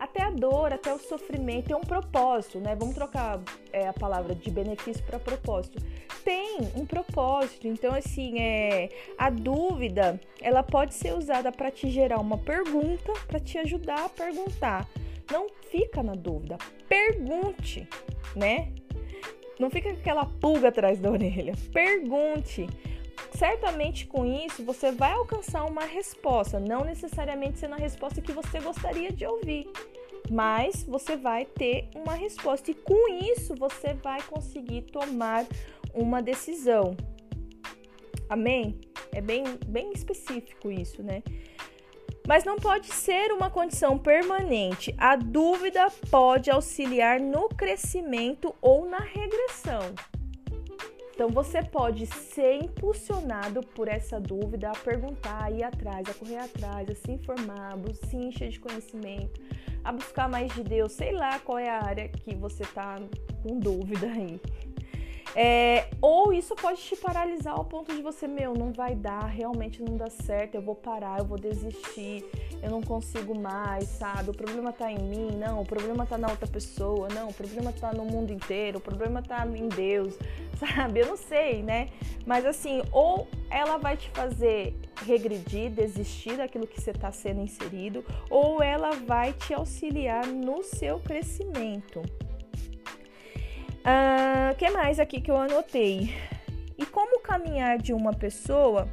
até 0.00 0.22
a 0.22 0.30
dor, 0.30 0.72
até 0.72 0.92
o 0.94 0.98
sofrimento 0.98 1.66
tem 1.66 1.76
um 1.76 1.82
propósito, 1.82 2.58
né? 2.58 2.74
Vamos 2.74 2.94
trocar 2.94 3.38
é, 3.70 3.86
a 3.86 3.92
palavra 3.92 4.34
de 4.34 4.50
benefício 4.50 5.04
para 5.04 5.18
propósito. 5.18 5.78
Tem 6.24 6.58
um 6.74 6.86
propósito, 6.86 7.68
então 7.68 7.94
assim, 7.94 8.40
é 8.40 8.88
a 9.18 9.28
dúvida, 9.28 10.18
ela 10.40 10.62
pode 10.62 10.94
ser 10.94 11.12
usada 11.12 11.52
para 11.52 11.70
te 11.70 11.90
gerar 11.90 12.18
uma 12.18 12.38
pergunta, 12.38 13.12
para 13.26 13.38
te 13.38 13.58
ajudar 13.58 14.06
a 14.06 14.08
perguntar. 14.08 14.88
Não 15.30 15.46
fica 15.70 16.02
na 16.02 16.14
dúvida, 16.14 16.56
pergunte, 16.88 17.86
né? 18.34 18.72
Não 19.58 19.68
fica 19.68 19.92
com 19.92 20.00
aquela 20.00 20.24
pulga 20.24 20.68
atrás 20.68 20.98
da 20.98 21.10
orelha. 21.10 21.52
Pergunte 21.70 22.66
certamente 23.36 24.06
com 24.06 24.24
isso 24.24 24.64
você 24.64 24.92
vai 24.92 25.12
alcançar 25.12 25.64
uma 25.64 25.84
resposta, 25.84 26.58
não 26.58 26.84
necessariamente 26.84 27.58
sendo 27.58 27.74
a 27.74 27.78
resposta 27.78 28.20
que 28.20 28.32
você 28.32 28.60
gostaria 28.60 29.12
de 29.12 29.24
ouvir, 29.26 29.68
mas 30.30 30.84
você 30.84 31.16
vai 31.16 31.44
ter 31.44 31.88
uma 31.94 32.14
resposta 32.14 32.70
e 32.70 32.74
com 32.74 33.08
isso 33.08 33.54
você 33.56 33.94
vai 33.94 34.22
conseguir 34.22 34.82
tomar 34.82 35.44
uma 35.92 36.22
decisão. 36.22 36.96
Amém? 38.28 38.80
É 39.12 39.20
bem, 39.20 39.42
bem 39.66 39.92
específico 39.92 40.70
isso, 40.70 41.02
né? 41.02 41.22
Mas 42.28 42.44
não 42.44 42.56
pode 42.56 42.86
ser 42.86 43.32
uma 43.32 43.50
condição 43.50 43.98
permanente. 43.98 44.94
A 44.96 45.16
dúvida 45.16 45.88
pode 46.10 46.48
auxiliar 46.48 47.18
no 47.18 47.48
crescimento 47.48 48.54
ou 48.62 48.88
na 48.88 49.00
regressão. 49.00 49.80
Então 51.12 51.28
você 51.28 51.60
pode 51.62 52.06
ser 52.06 52.62
impulsionado 52.62 53.62
por 53.74 53.88
essa 53.88 54.20
dúvida 54.20 54.70
a 54.70 54.78
perguntar, 54.78 55.42
a 55.42 55.50
ir 55.50 55.64
atrás, 55.64 56.08
a 56.08 56.14
correr 56.14 56.38
atrás, 56.38 56.88
a 56.88 56.94
se 56.94 57.10
informar, 57.10 57.74
a 57.74 58.06
se 58.06 58.16
encher 58.16 58.48
de 58.48 58.60
conhecimento, 58.60 59.40
a 59.84 59.92
buscar 59.92 60.28
mais 60.28 60.52
de 60.54 60.62
Deus, 60.62 60.92
sei 60.92 61.12
lá 61.12 61.38
qual 61.38 61.58
é 61.58 61.68
a 61.68 61.84
área 61.84 62.08
que 62.08 62.34
você 62.34 62.62
está 62.62 62.98
com 63.42 63.58
dúvida 63.58 64.06
aí. 64.06 64.40
É, 65.34 65.88
ou 66.00 66.32
isso 66.32 66.56
pode 66.56 66.80
te 66.82 66.96
paralisar 66.96 67.54
ao 67.54 67.64
ponto 67.64 67.94
de 67.94 68.02
você, 68.02 68.26
meu, 68.26 68.52
não 68.52 68.72
vai 68.72 68.96
dar, 68.96 69.26
realmente 69.26 69.80
não 69.82 69.96
dá 69.96 70.10
certo, 70.10 70.56
eu 70.56 70.62
vou 70.62 70.74
parar, 70.74 71.20
eu 71.20 71.24
vou 71.24 71.38
desistir, 71.38 72.24
eu 72.60 72.70
não 72.70 72.82
consigo 72.82 73.38
mais, 73.38 73.84
sabe? 73.84 74.30
O 74.30 74.34
problema 74.34 74.72
tá 74.72 74.90
em 74.90 74.98
mim, 74.98 75.30
não, 75.38 75.60
o 75.60 75.64
problema 75.64 76.04
tá 76.04 76.18
na 76.18 76.28
outra 76.28 76.48
pessoa, 76.48 77.08
não, 77.14 77.28
o 77.28 77.34
problema 77.34 77.72
tá 77.72 77.92
no 77.92 78.04
mundo 78.04 78.32
inteiro, 78.32 78.78
o 78.78 78.80
problema 78.80 79.22
tá 79.22 79.46
em 79.46 79.68
Deus, 79.68 80.18
sabe? 80.58 81.00
Eu 81.00 81.06
não 81.06 81.16
sei, 81.16 81.62
né? 81.62 81.88
Mas 82.26 82.44
assim, 82.44 82.82
ou 82.90 83.28
ela 83.48 83.78
vai 83.78 83.96
te 83.96 84.10
fazer 84.10 84.74
regredir, 85.04 85.70
desistir 85.70 86.36
daquilo 86.36 86.66
que 86.66 86.80
você 86.80 86.90
está 86.90 87.12
sendo 87.12 87.40
inserido, 87.40 88.04
ou 88.28 88.62
ela 88.62 88.90
vai 88.90 89.32
te 89.32 89.54
auxiliar 89.54 90.26
no 90.26 90.62
seu 90.62 90.98
crescimento. 90.98 92.02
O 93.80 93.82
ah, 93.86 94.54
que 94.58 94.68
mais 94.70 95.00
aqui 95.00 95.22
que 95.22 95.30
eu 95.30 95.36
anotei? 95.38 96.14
E 96.76 96.84
como 96.84 97.20
caminhar 97.20 97.78
de 97.78 97.94
uma 97.94 98.12
pessoa? 98.12 98.86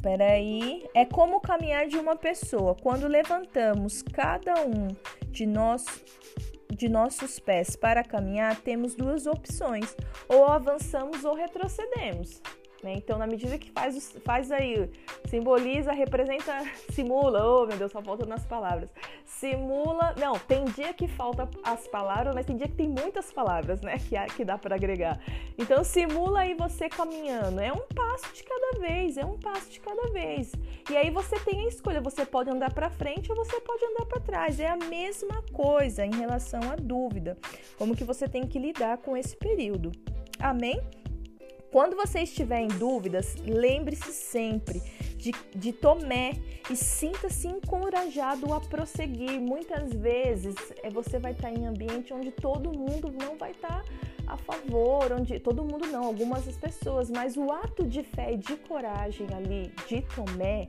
Peraí. 0.00 0.84
É 0.94 1.04
como 1.04 1.40
caminhar 1.40 1.88
de 1.88 1.96
uma 1.96 2.14
pessoa. 2.14 2.76
Quando 2.76 3.08
levantamos 3.08 4.02
cada 4.02 4.54
um 4.64 4.88
de 5.32 5.46
nós 5.46 5.84
de 6.70 6.88
nossos 6.88 7.38
pés 7.38 7.74
para 7.74 8.04
caminhar, 8.04 8.54
temos 8.56 8.94
duas 8.94 9.26
opções: 9.26 9.96
ou 10.28 10.44
avançamos 10.44 11.24
ou 11.24 11.34
retrocedemos. 11.34 12.40
Né? 12.82 12.94
Então, 12.94 13.18
na 13.18 13.26
medida 13.26 13.58
que 13.58 13.70
faz, 13.70 14.16
faz 14.24 14.52
aí, 14.52 14.90
simboliza, 15.26 15.92
representa, 15.92 16.62
simula, 16.92 17.44
oh 17.44 17.66
meu 17.66 17.76
Deus, 17.76 17.90
só 17.90 18.02
falta 18.02 18.26
nas 18.26 18.44
palavras. 18.44 18.90
Simula, 19.24 20.14
não, 20.18 20.38
tem 20.38 20.64
dia 20.66 20.92
que 20.92 21.08
falta 21.08 21.48
as 21.62 21.88
palavras, 21.88 22.34
mas 22.34 22.46
tem 22.46 22.56
dia 22.56 22.68
que 22.68 22.74
tem 22.74 22.88
muitas 22.88 23.32
palavras, 23.32 23.80
né, 23.80 23.98
que, 23.98 24.16
que 24.34 24.44
dá 24.44 24.58
para 24.58 24.76
agregar. 24.76 25.20
Então, 25.58 25.82
simula 25.82 26.40
aí 26.40 26.54
você 26.54 26.88
caminhando, 26.88 27.60
é 27.60 27.72
um 27.72 27.86
passo 27.94 28.32
de 28.34 28.42
cada 28.42 28.78
vez, 28.78 29.16
é 29.16 29.24
um 29.24 29.38
passo 29.38 29.70
de 29.70 29.80
cada 29.80 30.10
vez. 30.10 30.52
E 30.90 30.96
aí 30.96 31.10
você 31.10 31.38
tem 31.40 31.64
a 31.64 31.68
escolha, 31.68 32.00
você 32.00 32.24
pode 32.24 32.50
andar 32.50 32.72
para 32.72 32.90
frente 32.90 33.30
ou 33.30 33.36
você 33.36 33.60
pode 33.60 33.84
andar 33.84 34.06
para 34.06 34.20
trás. 34.20 34.60
É 34.60 34.68
a 34.68 34.76
mesma 34.76 35.42
coisa 35.52 36.04
em 36.04 36.14
relação 36.14 36.60
à 36.70 36.76
dúvida, 36.76 37.36
como 37.78 37.96
que 37.96 38.04
você 38.04 38.28
tem 38.28 38.46
que 38.46 38.58
lidar 38.58 38.98
com 38.98 39.16
esse 39.16 39.36
período. 39.36 39.90
Amém? 40.38 40.80
Quando 41.70 41.96
você 41.96 42.20
estiver 42.20 42.60
em 42.60 42.68
dúvidas, 42.68 43.34
lembre-se 43.44 44.12
sempre 44.12 44.80
de, 45.16 45.32
de 45.54 45.72
Tomé 45.72 46.32
e 46.70 46.76
sinta-se 46.76 47.48
encorajado 47.48 48.52
a 48.52 48.60
prosseguir. 48.60 49.40
Muitas 49.40 49.92
vezes 49.92 50.54
é, 50.82 50.90
você 50.90 51.18
vai 51.18 51.32
estar 51.32 51.52
em 51.52 51.66
ambiente 51.66 52.14
onde 52.14 52.30
todo 52.30 52.72
mundo 52.72 53.12
não 53.20 53.36
vai 53.36 53.50
estar 53.50 53.84
a 54.26 54.36
favor, 54.36 55.12
onde 55.12 55.38
todo 55.38 55.64
mundo 55.64 55.86
não, 55.86 56.04
algumas 56.04 56.44
pessoas, 56.56 57.10
mas 57.10 57.36
o 57.36 57.50
ato 57.50 57.86
de 57.86 58.02
fé 58.02 58.32
e 58.32 58.36
de 58.36 58.56
coragem 58.56 59.26
ali 59.34 59.72
de 59.86 60.02
Tomé, 60.02 60.68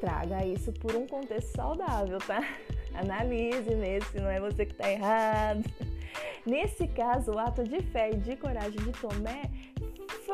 traga 0.00 0.44
isso 0.44 0.72
por 0.72 0.94
um 0.94 1.06
contexto 1.06 1.54
saudável, 1.56 2.18
tá? 2.18 2.42
Analise 2.94 3.74
mesmo 3.74 4.10
se 4.10 4.20
não 4.20 4.28
é 4.28 4.40
você 4.40 4.66
que 4.66 4.72
está 4.72 4.90
errado. 4.90 5.64
Nesse 6.46 6.86
caso, 6.88 7.32
o 7.32 7.38
ato 7.38 7.64
de 7.64 7.80
fé 7.80 8.10
e 8.10 8.16
de 8.16 8.36
coragem 8.36 8.78
de 8.78 8.92
Tomé 8.92 9.42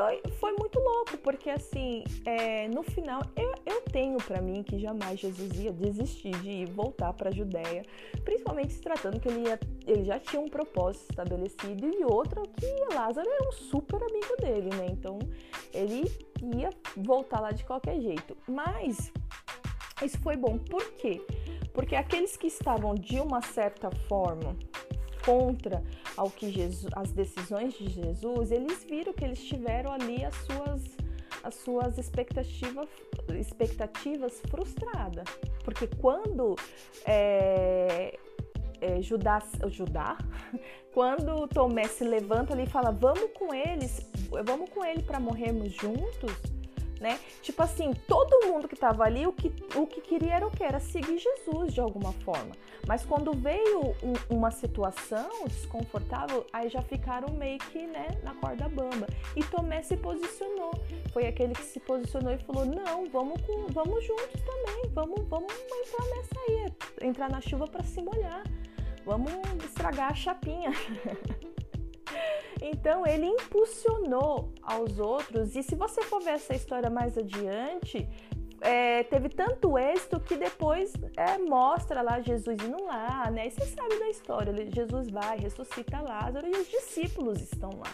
foi, 0.00 0.23
foi 0.38 0.52
muito 0.52 0.78
louco, 0.78 1.19
porque 1.19 1.50
assim, 1.50 2.02
é, 2.25 2.66
no 2.69 2.83
final, 2.83 3.21
eu, 3.37 3.52
eu 3.66 3.83
tenho 3.83 4.16
para 4.16 4.40
mim 4.40 4.62
que 4.62 4.78
jamais 4.78 5.21
Jesus 5.21 5.52
ia 5.59 5.73
desistir 5.73 6.30
de 6.40 6.64
voltar 6.66 7.12
para 7.12 7.28
a 7.28 7.33
Judéia, 7.33 7.83
principalmente 8.25 8.73
se 8.73 8.80
tratando 8.80 9.21
que 9.21 9.28
ele, 9.28 9.47
ia, 9.47 9.61
ele 9.87 10.04
já 10.04 10.19
tinha 10.19 10.40
um 10.40 10.49
propósito 10.49 11.11
estabelecido 11.11 11.87
e 11.87 12.02
outro 12.04 12.42
que 12.57 12.95
Lázaro 12.95 13.28
era 13.28 13.47
um 13.47 13.52
super 13.52 14.02
amigo 14.02 14.37
dele, 14.40 14.71
né? 14.75 14.87
Então 14.90 15.19
ele 15.73 16.11
ia 16.57 16.71
voltar 16.97 17.40
lá 17.40 17.50
de 17.50 17.64
qualquer 17.64 18.00
jeito. 18.00 18.35
Mas 18.49 19.12
isso 20.02 20.19
foi 20.23 20.37
bom, 20.37 20.57
por 20.57 20.92
quê? 20.92 21.21
Porque 21.75 21.95
aqueles 21.95 22.38
que 22.38 22.47
estavam 22.47 22.95
de 22.95 23.21
uma 23.21 23.42
certa 23.42 23.90
forma 24.09 24.57
contra 25.25 25.83
ao 26.17 26.31
que 26.31 26.50
Jesus, 26.50 26.93
as 26.95 27.12
decisões 27.12 27.75
de 27.75 27.89
Jesus, 27.89 28.50
eles 28.50 28.85
viram 28.85 29.12
que 29.12 29.25
eles 29.25 29.43
tiveram 29.43 29.93
ali 29.93 30.25
as 30.25 30.35
suas 30.47 31.00
as 31.43 31.55
suas 31.55 31.97
expectativas, 31.97 32.87
expectativas 33.39 34.43
frustradas. 34.50 35.25
Porque 35.65 35.87
quando 35.87 36.55
é, 37.07 38.19
é, 38.81 39.00
Judá, 39.00 39.43
Judá, 39.69 40.19
quando 40.93 41.47
Tomé 41.49 41.85
se 41.85 42.05
levanta 42.05 42.53
ali 42.53 42.65
e 42.65 42.67
fala, 42.67 42.91
vamos 42.91 43.31
com 43.35 43.55
eles, 43.55 44.07
vamos 44.45 44.71
com 44.71 44.85
ele 44.85 45.03
para 45.03 45.21
morrermos 45.21 45.73
juntos, 45.73 46.33
né? 47.00 47.19
Tipo 47.40 47.62
assim, 47.62 47.95
todo 48.07 48.47
mundo 48.47 48.69
que 48.69 48.75
estava 48.75 49.04
ali, 49.04 49.26
o 49.26 49.33
que, 49.33 49.50
o 49.75 49.87
que 49.87 50.02
queria 50.02 50.35
era 50.35 50.47
o 50.47 50.50
que? 50.50 50.62
Era 50.62 50.78
seguir 50.78 51.19
Jesus 51.19 51.73
de 51.73 51.80
alguma 51.80 52.12
forma. 52.12 52.54
Mas 52.87 53.04
quando 53.04 53.33
veio 53.33 53.95
um, 54.02 54.37
uma 54.37 54.50
situação 54.50 55.30
desconfortável, 55.47 56.47
aí 56.52 56.69
já 56.69 56.83
ficaram 56.83 57.33
meio 57.33 57.59
que, 57.59 57.87
né, 57.87 58.09
na 58.23 58.35
corda 58.35 58.69
bamba. 58.69 59.07
E 59.35 59.42
Tomé 59.45 59.83
se 59.83 59.97
posicionou. 59.97 60.73
Foi 61.12 61.26
aquele 61.26 61.54
que 61.54 61.64
se 61.64 61.80
posicionou 61.80 62.33
e 62.33 62.38
falou: 62.38 62.66
"Não, 62.66 63.09
vamos 63.09 63.40
com, 63.42 63.66
vamos 63.69 64.04
juntos 64.04 64.40
também. 64.42 64.90
Vamos, 64.92 65.26
vamos 65.28 65.52
entrar 65.54 66.07
nessa 66.07 66.40
aí, 66.49 67.09
entrar 67.09 67.30
na 67.30 67.40
chuva 67.40 67.66
para 67.66 67.83
se 67.83 68.02
molhar. 68.02 68.45
Vamos 69.04 69.33
estragar 69.64 70.11
a 70.11 70.14
chapinha." 70.14 70.71
Então 72.61 73.07
ele 73.07 73.26
impulsionou 73.26 74.52
aos 74.62 74.99
outros, 74.99 75.57
e 75.57 75.62
se 75.62 75.75
você 75.75 76.02
for 76.02 76.21
ver 76.21 76.33
essa 76.33 76.55
história 76.55 76.90
mais 76.90 77.17
adiante, 77.17 78.07
é, 78.61 79.02
teve 79.05 79.29
tanto 79.31 79.79
êxito 79.79 80.21
que 80.21 80.37
depois 80.37 80.93
é, 81.17 81.38
mostra 81.38 82.02
lá 82.02 82.21
Jesus 82.21 82.62
indo 82.62 82.85
lá, 82.85 83.31
né? 83.31 83.47
E 83.47 83.50
você 83.50 83.64
sabe 83.64 83.99
da 83.99 84.09
história, 84.09 84.71
Jesus 84.71 85.09
vai, 85.09 85.38
ressuscita 85.38 86.00
Lázaro 86.00 86.47
e 86.47 86.50
os 86.50 86.69
discípulos 86.69 87.40
estão 87.40 87.71
lá. 87.79 87.90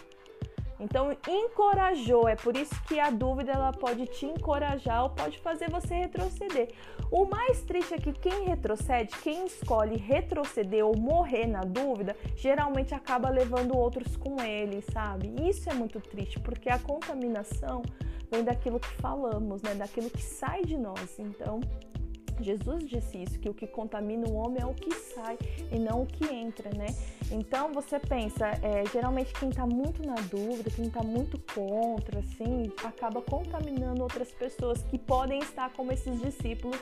Então, 0.79 1.15
encorajou, 1.27 2.27
é 2.27 2.35
por 2.35 2.55
isso 2.55 2.75
que 2.83 2.99
a 2.99 3.09
dúvida 3.09 3.51
ela 3.51 3.71
pode 3.71 4.05
te 4.07 4.25
encorajar 4.25 5.03
ou 5.03 5.09
pode 5.09 5.39
fazer 5.39 5.69
você 5.71 5.95
retroceder. 5.95 6.69
O 7.11 7.25
mais 7.25 7.61
triste 7.61 7.93
é 7.93 7.97
que 7.97 8.13
quem 8.13 8.43
retrocede, 8.43 9.15
quem 9.23 9.45
escolhe 9.45 9.97
retroceder 9.97 10.85
ou 10.85 10.95
morrer 10.95 11.47
na 11.47 11.61
dúvida, 11.61 12.15
geralmente 12.35 12.93
acaba 12.93 13.29
levando 13.29 13.75
outros 13.75 14.15
com 14.15 14.41
ele, 14.41 14.83
sabe? 14.91 15.33
Isso 15.47 15.69
é 15.69 15.73
muito 15.73 15.99
triste, 15.99 16.39
porque 16.39 16.69
a 16.69 16.77
contaminação 16.77 17.81
vem 18.29 18.43
daquilo 18.43 18.79
que 18.79 18.93
falamos, 19.01 19.61
né? 19.61 19.73
Daquilo 19.73 20.09
que 20.09 20.21
sai 20.21 20.63
de 20.63 20.77
nós. 20.77 21.17
Então, 21.17 21.59
Jesus 22.43 22.87
disse 22.87 23.23
isso, 23.23 23.39
que 23.39 23.49
o 23.49 23.53
que 23.53 23.67
contamina 23.67 24.27
o 24.27 24.35
homem 24.35 24.61
é 24.61 24.65
o 24.65 24.73
que 24.73 24.93
sai 24.93 25.37
e 25.71 25.79
não 25.79 26.03
o 26.03 26.05
que 26.05 26.25
entra, 26.25 26.69
né? 26.75 26.87
Então 27.31 27.73
você 27.73 27.99
pensa, 27.99 28.47
é, 28.61 28.83
geralmente 28.91 29.33
quem 29.33 29.49
está 29.49 29.65
muito 29.65 30.05
na 30.05 30.15
dúvida, 30.15 30.69
quem 30.69 30.85
está 30.85 31.03
muito 31.03 31.39
contra, 31.53 32.19
assim, 32.19 32.71
acaba 32.83 33.21
contaminando 33.21 34.01
outras 34.01 34.31
pessoas 34.31 34.81
que 34.83 34.97
podem 34.97 35.39
estar 35.39 35.71
como 35.73 35.91
esses 35.91 36.19
discípulos 36.21 36.77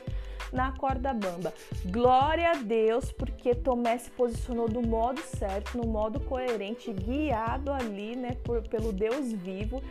na 0.51 0.71
corda 0.73 1.13
bamba. 1.13 1.53
Glória 1.85 2.51
a 2.51 2.55
Deus, 2.55 3.11
porque 3.11 3.55
Tomé 3.55 3.97
se 3.97 4.11
posicionou 4.11 4.69
do 4.69 4.81
modo 4.81 5.21
certo, 5.21 5.77
no 5.77 5.87
modo 5.87 6.19
coerente, 6.19 6.91
guiado 6.93 7.71
ali, 7.71 8.15
né, 8.15 8.37
por, 8.43 8.61
pelo 8.67 8.93
Deus 8.93 9.31
vivo, 9.31 9.81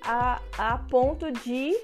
a, 0.00 0.40
a 0.56 0.78
ponto 0.78 1.30
de 1.32 1.76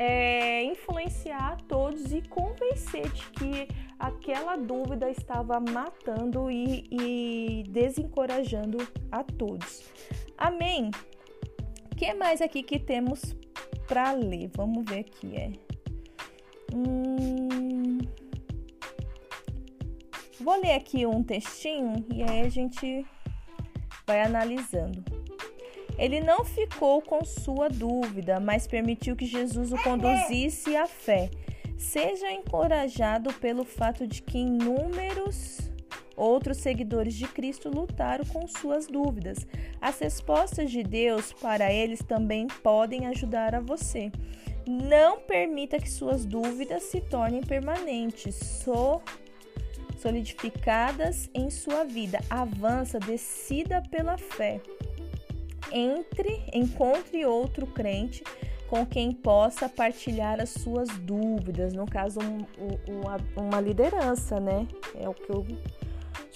é, 0.00 0.64
influenciar 0.64 1.58
todos 1.68 2.10
e 2.10 2.22
convencer 2.22 3.06
de 3.10 3.30
que 3.32 3.68
aquela 3.98 4.56
dúvida 4.56 5.10
estava 5.10 5.60
matando 5.60 6.50
e, 6.50 6.86
e 6.90 7.64
desencorajando 7.68 8.78
a 9.12 9.22
todos. 9.22 9.82
Amém? 10.38 10.90
O 11.92 11.96
que 11.96 12.14
mais 12.14 12.40
aqui 12.40 12.62
que 12.62 12.78
temos 12.78 13.36
para 13.86 14.12
ler? 14.12 14.50
Vamos 14.56 14.86
ver 14.86 15.00
aqui. 15.00 15.36
É. 15.36 15.52
Hum... 16.74 17.98
Vou 20.40 20.58
ler 20.62 20.72
aqui 20.72 21.04
um 21.04 21.22
textinho 21.22 22.06
e 22.10 22.22
aí 22.22 22.40
a 22.40 22.48
gente 22.48 23.04
vai 24.06 24.22
analisando. 24.22 25.04
Ele 25.98 26.20
não 26.20 26.44
ficou 26.44 27.02
com 27.02 27.24
sua 27.24 27.68
dúvida, 27.68 28.40
mas 28.40 28.66
permitiu 28.66 29.16
que 29.16 29.26
Jesus 29.26 29.72
o 29.72 29.82
conduzisse 29.82 30.76
à 30.76 30.86
fé. 30.86 31.30
Seja 31.76 32.30
encorajado 32.30 33.32
pelo 33.34 33.64
fato 33.64 34.06
de 34.06 34.22
que 34.22 34.38
inúmeros 34.38 35.70
outros 36.16 36.58
seguidores 36.58 37.14
de 37.14 37.26
Cristo 37.26 37.70
lutaram 37.70 38.24
com 38.26 38.46
suas 38.46 38.86
dúvidas. 38.86 39.46
As 39.80 39.98
respostas 39.98 40.70
de 40.70 40.82
Deus 40.82 41.32
para 41.32 41.72
eles 41.72 42.00
também 42.00 42.46
podem 42.62 43.06
ajudar 43.06 43.54
a 43.54 43.60
você. 43.60 44.12
Não 44.66 45.20
permita 45.20 45.78
que 45.78 45.90
suas 45.90 46.26
dúvidas 46.26 46.82
se 46.82 47.00
tornem 47.00 47.40
permanentes, 47.40 48.34
so 48.36 49.00
solidificadas 49.98 51.30
em 51.34 51.50
sua 51.50 51.84
vida. 51.84 52.20
Avança, 52.28 52.98
decida 52.98 53.82
pela 53.90 54.18
fé 54.18 54.60
entre, 55.72 56.42
encontre 56.52 57.24
outro 57.24 57.66
crente 57.66 58.22
com 58.68 58.86
quem 58.86 59.10
possa 59.12 59.68
partilhar 59.68 60.40
as 60.40 60.50
suas 60.50 60.88
dúvidas, 61.00 61.72
no 61.72 61.86
caso, 61.86 62.20
um, 62.20 62.38
um, 62.62 63.00
uma, 63.00 63.16
uma 63.36 63.60
liderança, 63.60 64.38
né? 64.38 64.66
É 64.94 65.08
o 65.08 65.14
que 65.14 65.28
eu 65.28 65.44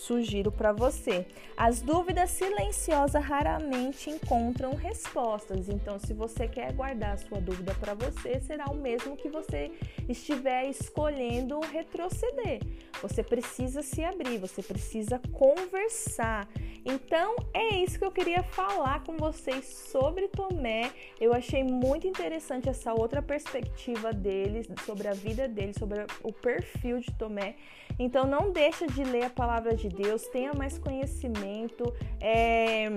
sugiro 0.05 0.53
para 0.53 0.73
você. 0.73 1.27
As 1.57 1.81
dúvidas 1.81 2.31
silenciosas 2.31 3.25
raramente 3.25 4.11
encontram 4.11 4.75
respostas. 4.75 5.69
Então, 5.69 5.99
se 5.99 6.13
você 6.13 6.47
quer 6.47 6.73
guardar 6.73 7.15
a 7.15 7.17
sua 7.17 7.41
dúvida 7.41 7.75
para 7.75 7.95
você, 7.95 8.41
será 8.41 8.67
o 8.67 8.77
mesmo 8.77 9.17
que 9.17 9.29
você 9.29 9.71
estiver 10.09 10.69
escolhendo 10.69 11.59
retroceder. 11.61 12.61
Você 13.01 13.23
precisa 13.23 13.83
se 13.83 14.05
abrir, 14.05 14.39
você 14.39 14.63
precisa 14.63 15.21
conversar. 15.33 16.49
Então, 16.85 17.35
é 17.55 17.77
isso 17.77 17.99
que 17.99 18.05
eu 18.05 18.13
queria 18.13 18.43
falar 18.43 19.03
com 19.05 19.17
vocês 19.17 19.65
sobre 19.65 20.29
Tomé. 20.29 20.93
Eu 21.19 21.33
achei 21.33 21.65
muito 21.65 22.07
interessante 22.07 22.69
essa 22.69 22.93
outra 22.93 23.23
perspectiva 23.23 24.13
dele, 24.13 24.67
sobre 24.85 25.09
a 25.09 25.13
vida 25.13 25.49
dele, 25.49 25.73
sobre 25.73 26.05
o 26.23 26.33
perfil 26.33 27.01
de 27.01 27.11
Tomé. 27.13 27.57
Então, 27.99 28.27
não 28.27 28.51
deixa 28.51 28.87
de 28.87 29.05
ler 29.05 29.25
a 29.25 29.31
palavra 29.31 29.75
de 29.75 29.89
Deus, 29.89 30.27
tenha 30.29 30.53
mais 30.55 30.79
conhecimento. 30.79 31.93
É... 32.21 32.89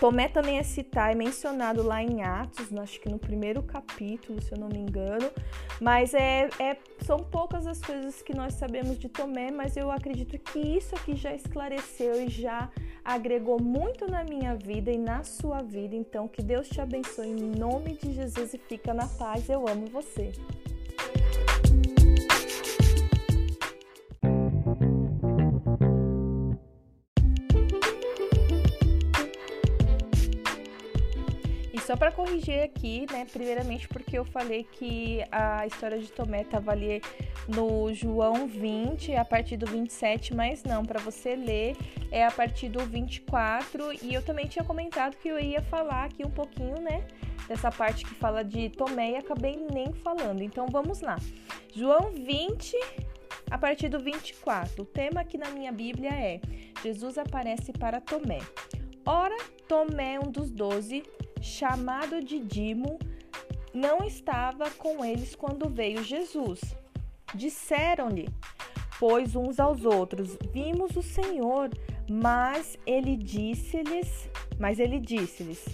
Tomé 0.00 0.28
também 0.28 0.56
é 0.56 0.62
citado, 0.62 1.12
é 1.12 1.14
mencionado 1.14 1.82
lá 1.82 2.02
em 2.02 2.22
Atos, 2.22 2.74
acho 2.74 2.98
que 2.98 3.10
no 3.10 3.18
primeiro 3.18 3.62
capítulo, 3.62 4.40
se 4.40 4.50
eu 4.50 4.58
não 4.58 4.68
me 4.68 4.78
engano. 4.78 5.30
Mas 5.78 6.14
é, 6.14 6.48
é, 6.58 6.78
são 7.04 7.18
poucas 7.18 7.66
as 7.66 7.82
coisas 7.82 8.22
que 8.22 8.34
nós 8.34 8.54
sabemos 8.54 8.98
de 8.98 9.10
Tomé, 9.10 9.50
mas 9.50 9.76
eu 9.76 9.90
acredito 9.90 10.38
que 10.38 10.58
isso 10.58 10.94
aqui 10.94 11.14
já 11.14 11.34
esclareceu 11.34 12.22
e 12.22 12.30
já 12.30 12.70
agregou 13.04 13.60
muito 13.60 14.10
na 14.10 14.24
minha 14.24 14.54
vida 14.54 14.90
e 14.90 14.96
na 14.96 15.22
sua 15.22 15.60
vida. 15.60 15.94
Então, 15.94 16.26
que 16.26 16.42
Deus 16.42 16.66
te 16.66 16.80
abençoe 16.80 17.28
em 17.28 17.58
nome 17.58 17.92
de 17.92 18.12
Jesus 18.14 18.54
e 18.54 18.58
fica 18.58 18.94
na 18.94 19.06
paz. 19.06 19.50
Eu 19.50 19.68
amo 19.68 19.84
você. 19.86 20.32
Só 31.90 31.96
para 31.96 32.12
corrigir 32.12 32.62
aqui, 32.62 33.04
né? 33.10 33.26
Primeiramente 33.32 33.88
porque 33.88 34.16
eu 34.16 34.24
falei 34.24 34.62
que 34.62 35.24
a 35.32 35.66
história 35.66 35.98
de 35.98 36.06
Tomé 36.12 36.42
estava 36.42 36.70
ali 36.70 37.02
no 37.48 37.92
João 37.92 38.46
20, 38.46 39.16
a 39.16 39.24
partir 39.24 39.56
do 39.56 39.66
27, 39.66 40.32
mas 40.32 40.62
não, 40.62 40.84
para 40.84 41.00
você 41.00 41.34
ler 41.34 41.76
é 42.12 42.24
a 42.24 42.30
partir 42.30 42.68
do 42.68 42.78
24. 42.78 43.92
E 44.04 44.14
eu 44.14 44.22
também 44.22 44.46
tinha 44.46 44.64
comentado 44.64 45.16
que 45.16 45.28
eu 45.28 45.40
ia 45.40 45.60
falar 45.62 46.04
aqui 46.04 46.24
um 46.24 46.30
pouquinho, 46.30 46.80
né? 46.80 47.04
Dessa 47.48 47.72
parte 47.72 48.04
que 48.04 48.14
fala 48.14 48.44
de 48.44 48.68
Tomé 48.68 49.10
e 49.10 49.16
acabei 49.16 49.56
nem 49.74 49.92
falando. 49.92 50.42
Então 50.42 50.68
vamos 50.68 51.00
lá. 51.00 51.16
João 51.74 52.12
20, 52.12 52.76
a 53.50 53.58
partir 53.58 53.88
do 53.88 53.98
24. 53.98 54.80
O 54.80 54.86
tema 54.86 55.22
aqui 55.22 55.36
na 55.36 55.50
minha 55.50 55.72
Bíblia 55.72 56.10
é: 56.10 56.40
Jesus 56.84 57.18
aparece 57.18 57.72
para 57.72 58.00
Tomé. 58.00 58.38
Ora, 59.04 59.36
Tomé, 59.66 60.20
um 60.20 60.30
dos 60.30 60.52
doze, 60.52 61.02
chamado 61.40 62.22
de 62.22 62.38
Dimo, 62.38 62.98
não 63.72 63.98
estava 64.04 64.70
com 64.70 65.04
eles 65.04 65.34
quando 65.34 65.68
veio 65.68 66.02
Jesus. 66.02 66.60
Disseram-lhe, 67.34 68.28
pois 68.98 69.34
uns 69.34 69.60
aos 69.60 69.84
outros, 69.84 70.36
vimos 70.52 70.96
o 70.96 71.02
Senhor, 71.02 71.70
mas 72.10 72.76
ele 72.84 73.16
disse-lhes, 73.16 74.28
mas 74.58 74.78
ele 74.78 74.98
disse-lhes: 74.98 75.64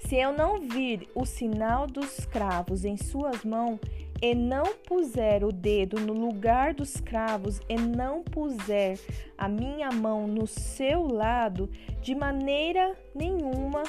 Se 0.00 0.16
eu 0.16 0.32
não 0.32 0.60
vir 0.60 1.08
o 1.14 1.24
sinal 1.24 1.86
dos 1.86 2.24
cravos 2.26 2.84
em 2.84 2.96
suas 2.96 3.44
mãos 3.44 3.80
e 4.22 4.34
não 4.34 4.76
puser 4.86 5.42
o 5.42 5.50
dedo 5.50 5.98
no 5.98 6.12
lugar 6.12 6.74
dos 6.74 7.00
cravos 7.00 7.58
e 7.68 7.76
não 7.76 8.22
puser 8.22 8.98
a 9.38 9.48
minha 9.48 9.90
mão 9.90 10.26
no 10.26 10.46
seu 10.46 11.06
lado, 11.06 11.70
de 12.02 12.14
maneira 12.14 12.94
nenhuma 13.14 13.82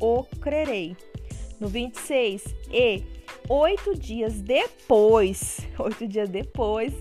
o 0.00 0.24
crerei. 0.40 0.96
No 1.60 1.68
26, 1.68 2.44
e 2.70 3.02
oito 3.48 3.98
dias 3.98 4.40
depois, 4.40 5.58
oito 5.78 6.06
dias 6.06 6.28
depois, 6.28 6.94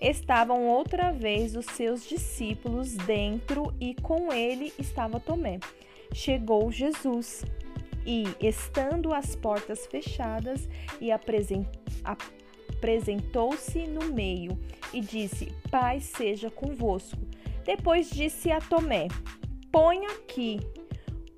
estavam 0.00 0.68
outra 0.68 1.10
vez 1.12 1.56
os 1.56 1.66
seus 1.66 2.08
discípulos 2.08 2.92
dentro 2.92 3.74
e 3.80 3.94
com 3.94 4.32
ele 4.32 4.72
estava 4.78 5.18
Tomé. 5.18 5.58
Chegou 6.12 6.70
Jesus 6.70 7.44
e, 8.04 8.24
estando 8.40 9.14
as 9.14 9.36
portas 9.36 9.86
fechadas, 9.86 10.68
e 11.00 11.10
apresentou-se 11.10 13.86
no 13.86 14.12
meio 14.12 14.58
e 14.92 15.00
disse: 15.00 15.54
Paz 15.70 16.04
seja 16.04 16.50
convosco. 16.50 17.16
Depois 17.64 18.10
disse 18.10 18.50
a 18.50 18.60
Tomé: 18.60 19.08
Põe 19.70 20.04
aqui 20.06 20.58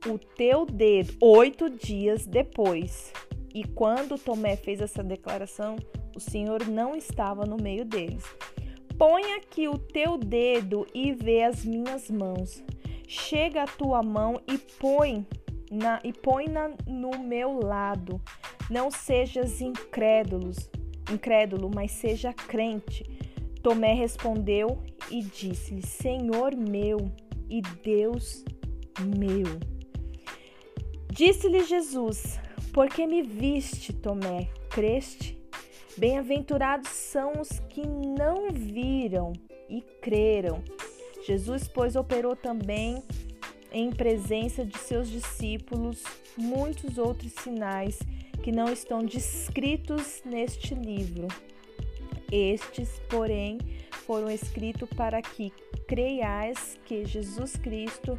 o 0.06 0.18
teu 0.18 0.66
dedo. 0.66 1.14
Oito 1.20 1.70
dias 1.70 2.26
depois. 2.26 3.12
E 3.54 3.64
quando 3.64 4.18
Tomé 4.18 4.56
fez 4.56 4.80
essa 4.80 5.02
declaração, 5.02 5.76
o 6.14 6.20
Senhor 6.20 6.66
não 6.66 6.96
estava 6.96 7.44
no 7.44 7.56
meio 7.56 7.84
deles. 7.84 8.24
Põe 8.98 9.34
aqui 9.34 9.68
o 9.68 9.78
teu 9.78 10.16
dedo 10.16 10.86
e 10.94 11.12
vê 11.12 11.42
as 11.42 11.64
minhas 11.64 12.10
mãos. 12.10 12.62
Chega 13.06 13.62
a 13.62 13.66
tua 13.66 14.02
mão 14.02 14.40
e 14.46 14.58
põe 14.58 15.26
na, 15.70 16.00
e 16.04 16.12
põe-na 16.12 16.72
no 16.86 17.18
meu 17.18 17.60
lado. 17.60 18.20
Não 18.70 18.90
sejas 18.90 19.60
incrédulos, 19.60 20.70
incrédulo, 21.12 21.70
mas 21.72 21.90
seja 21.92 22.32
crente. 22.32 23.04
Tomé 23.62 23.94
respondeu 23.94 24.82
e 25.10 25.22
disse-lhe: 25.22 25.84
Senhor 25.84 26.56
meu 26.56 27.10
e 27.48 27.60
Deus 27.82 28.44
meu. 29.00 29.73
Disse-lhe 31.14 31.62
Jesus: 31.62 32.40
Porque 32.72 33.06
me 33.06 33.22
viste, 33.22 33.92
Tomé, 33.92 34.48
creste? 34.68 35.38
Bem-aventurados 35.96 36.90
são 36.90 37.34
os 37.40 37.60
que 37.68 37.86
não 37.86 38.50
viram 38.50 39.32
e 39.70 39.80
creram. 40.02 40.60
Jesus, 41.24 41.68
pois, 41.68 41.94
operou 41.94 42.34
também 42.34 43.00
em 43.72 43.92
presença 43.92 44.66
de 44.66 44.76
seus 44.76 45.08
discípulos 45.08 46.02
muitos 46.36 46.98
outros 46.98 47.30
sinais 47.30 48.00
que 48.42 48.50
não 48.50 48.72
estão 48.72 49.04
descritos 49.04 50.20
neste 50.24 50.74
livro. 50.74 51.28
Estes, 52.32 52.90
porém, 53.08 53.58
foram 54.04 54.28
escritos 54.28 54.88
para 54.96 55.22
que 55.22 55.52
creiais 55.86 56.76
que 56.84 57.04
Jesus 57.04 57.54
Cristo 57.54 58.18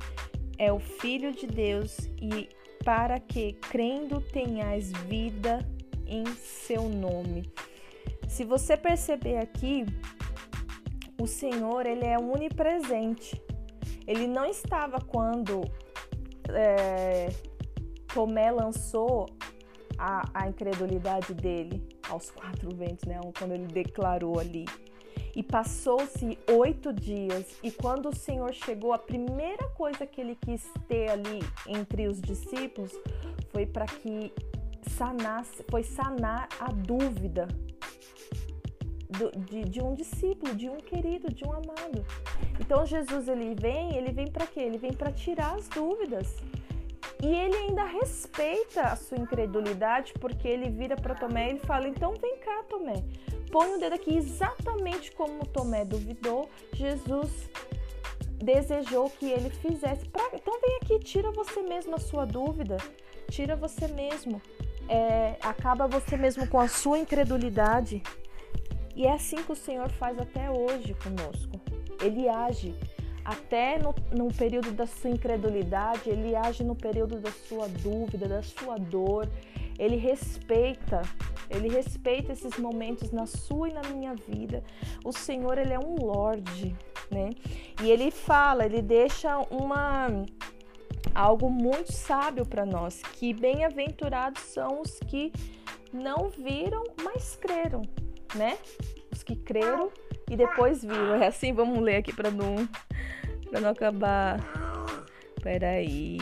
é 0.57 0.71
o 0.71 0.79
Filho 0.79 1.33
de 1.33 1.45
Deus 1.45 2.09
e 2.21 2.47
para 2.85 3.19
que, 3.19 3.53
crendo, 3.53 4.21
tenhais 4.21 4.91
vida 5.09 5.67
em 6.05 6.23
seu 6.35 6.83
nome. 6.87 7.51
Se 8.29 8.45
você 8.45 8.77
perceber 8.77 9.37
aqui, 9.37 9.85
o 11.19 11.25
Senhor 11.25 11.85
ele 11.87 12.05
é 12.05 12.17
onipresente. 12.17 13.41
Ele 14.05 14.27
não 14.27 14.45
estava 14.45 14.99
quando 15.01 15.61
é, 16.49 17.29
Tomé 18.13 18.51
lançou 18.51 19.25
a, 19.97 20.29
a 20.33 20.47
incredulidade 20.47 21.33
dele 21.33 21.87
aos 22.07 22.29
quatro 22.29 22.69
ventos, 22.75 23.05
né? 23.05 23.19
Quando 23.37 23.53
ele 23.53 23.65
declarou 23.67 24.39
ali. 24.39 24.65
E 25.35 25.43
passou-se 25.43 26.37
oito 26.49 26.93
dias, 26.93 27.59
e 27.61 27.69
quando 27.69 28.09
o 28.09 28.15
Senhor 28.15 28.53
chegou, 28.53 28.93
a 28.93 28.97
primeira 28.97 29.67
coisa 29.69 30.05
que 30.05 30.21
ele 30.21 30.35
quis 30.35 30.63
ter 30.87 31.09
ali 31.09 31.39
entre 31.67 32.07
os 32.07 32.21
discípulos 32.21 32.91
foi 33.51 33.65
para 33.65 33.85
que 33.85 34.31
sanasse, 34.91 35.63
foi 35.69 35.83
sanar 35.83 36.47
a 36.59 36.71
dúvida 36.71 37.47
de, 39.49 39.63
de, 39.65 39.81
um 39.81 39.93
discípulo, 39.93 40.53
de 40.55 40.69
um 40.69 40.77
querido, 40.77 41.33
de 41.33 41.45
um 41.45 41.51
amado. 41.51 42.05
Então 42.59 42.85
Jesus 42.85 43.27
ele 43.27 43.55
vem, 43.55 43.95
ele 43.95 44.11
vem 44.11 44.27
para 44.27 44.45
quê? 44.47 44.61
Ele 44.61 44.77
vem 44.77 44.93
para 44.93 45.11
tirar 45.11 45.55
as 45.55 45.67
dúvidas. 45.69 46.35
E 47.23 47.27
ele 47.27 47.55
ainda 47.55 47.83
respeita 47.85 48.81
a 48.81 48.95
sua 48.95 49.17
incredulidade, 49.17 50.13
porque 50.19 50.47
ele 50.47 50.69
vira 50.69 50.95
para 50.95 51.15
Tomé 51.15 51.47
e 51.47 51.49
ele 51.51 51.59
fala: 51.59 51.87
"Então 51.87 52.13
vem 52.19 52.37
cá, 52.37 52.63
Tomé. 52.69 53.03
Põe 53.55 53.75
o 53.75 53.79
dedo 53.79 53.95
aqui 53.95 54.17
exatamente 54.17 55.13
como 55.13 55.45
Tomé 55.45 55.85
duvidou, 55.85 56.49
Jesus 56.73 57.49
desejou 58.43 59.09
que 59.09 59.31
ele 59.31 59.49
fizesse. 59.49 60.05
Pra... 60.09 60.29
Então 60.33 60.59
vem 60.59 60.77
aqui, 60.81 60.99
tira 60.99 61.31
você 61.31 61.61
mesmo 61.61 61.95
a 61.95 61.97
sua 61.97 62.25
dúvida, 62.25 62.75
tira 63.29 63.55
você 63.55 63.87
mesmo, 63.87 64.41
é, 64.89 65.37
acaba 65.41 65.87
você 65.87 66.17
mesmo 66.17 66.45
com 66.49 66.59
a 66.59 66.67
sua 66.67 66.99
incredulidade 66.99 68.03
e 68.93 69.07
é 69.07 69.13
assim 69.13 69.37
que 69.37 69.53
o 69.53 69.55
Senhor 69.55 69.89
faz 69.89 70.19
até 70.19 70.51
hoje 70.51 70.93
conosco. 70.95 71.57
Ele 72.01 72.27
age 72.27 72.75
até 73.23 73.79
no, 73.79 73.95
no 74.11 74.33
período 74.33 74.73
da 74.73 74.85
sua 74.85 75.11
incredulidade, 75.11 76.09
ele 76.09 76.35
age 76.35 76.61
no 76.61 76.75
período 76.75 77.21
da 77.21 77.31
sua 77.31 77.69
dúvida, 77.69 78.27
da 78.27 78.43
sua 78.43 78.77
dor. 78.77 79.29
Ele 79.79 79.95
respeita, 79.95 81.03
ele 81.49 81.69
respeita 81.69 82.33
esses 82.33 82.57
momentos 82.57 83.11
na 83.11 83.25
sua 83.25 83.69
e 83.69 83.73
na 83.73 83.83
minha 83.83 84.15
vida. 84.15 84.63
O 85.03 85.11
Senhor, 85.11 85.57
ele 85.57 85.73
é 85.73 85.79
um 85.79 85.95
Lorde, 85.95 86.75
né? 87.11 87.29
E 87.81 87.89
ele 87.89 88.11
fala, 88.11 88.65
ele 88.65 88.81
deixa 88.81 89.37
uma 89.51 90.07
algo 91.13 91.49
muito 91.49 91.93
sábio 91.93 92.45
para 92.45 92.65
nós, 92.65 93.01
que 93.01 93.33
bem-aventurados 93.33 94.41
são 94.41 94.81
os 94.81 94.99
que 95.07 95.31
não 95.93 96.29
viram, 96.29 96.83
mas 97.03 97.37
creram 97.37 97.83
né? 98.35 98.57
Os 99.11 99.23
que 99.23 99.35
creram 99.35 99.89
e 100.29 100.35
depois 100.35 100.83
viram. 100.83 101.15
É 101.15 101.27
assim, 101.27 101.53
vamos 101.53 101.79
ler 101.79 101.97
aqui 101.97 102.13
para 102.13 102.29
não, 102.29 102.67
pra 103.49 103.59
não 103.59 103.69
acabar. 103.69 104.39
Peraí, 105.45 106.17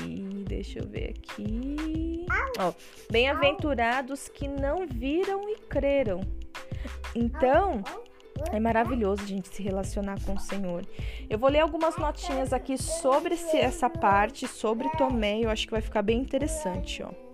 deixa 0.45 0.79
eu 0.79 0.86
ver 0.86 1.12
aqui. 1.12 2.25
Ó, 2.59 2.73
bem-aventurados 3.09 4.27
que 4.27 4.49
não 4.49 4.86
viram 4.86 5.47
e 5.47 5.55
creram. 5.59 6.19
Então, 7.15 7.81
é 8.51 8.59
maravilhoso 8.59 9.23
a 9.23 9.25
gente 9.25 9.47
se 9.47 9.63
relacionar 9.63 10.21
com 10.25 10.33
o 10.33 10.39
Senhor. 10.39 10.86
Eu 11.29 11.39
vou 11.39 11.49
ler 11.49 11.62
algumas 11.62 11.95
notinhas 11.95 12.51
aqui 12.51 12.77
sobre 12.77 13.36
essa 13.53 13.89
parte, 13.89 14.45
sobre 14.45 14.89
Tomé, 14.97 15.39
eu 15.39 15.49
acho 15.49 15.67
que 15.67 15.71
vai 15.71 15.81
ficar 15.81 16.01
bem 16.01 16.19
interessante, 16.19 17.01
ó. 17.01 17.33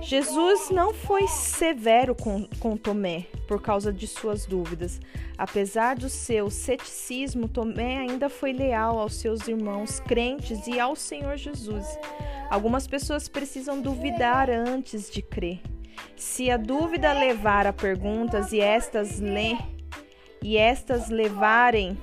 Jesus 0.00 0.70
não 0.70 0.94
foi 0.94 1.26
severo 1.26 2.14
com, 2.14 2.46
com 2.60 2.76
Tomé 2.76 3.26
por 3.48 3.60
causa 3.60 3.92
de 3.92 4.06
suas 4.06 4.46
dúvidas. 4.46 5.00
Apesar 5.36 5.96
do 5.96 6.08
seu 6.08 6.50
ceticismo, 6.50 7.48
Tomé 7.48 7.98
ainda 7.98 8.28
foi 8.28 8.52
leal 8.52 8.98
aos 8.98 9.16
seus 9.16 9.46
irmãos 9.48 10.00
crentes 10.00 10.66
e 10.66 10.78
ao 10.78 10.94
Senhor 10.94 11.36
Jesus. 11.36 11.86
Algumas 12.50 12.86
pessoas 12.86 13.28
precisam 13.28 13.80
duvidar 13.80 14.48
antes 14.48 15.10
de 15.10 15.20
crer. 15.22 15.60
Se 16.14 16.50
a 16.50 16.56
dúvida 16.56 17.12
levar 17.12 17.66
a 17.66 17.72
perguntas 17.72 18.52
e 18.52 18.60
estas, 18.60 19.18
le... 19.18 19.58
e 20.42 20.56
estas 20.56 21.08
levarem 21.08 21.98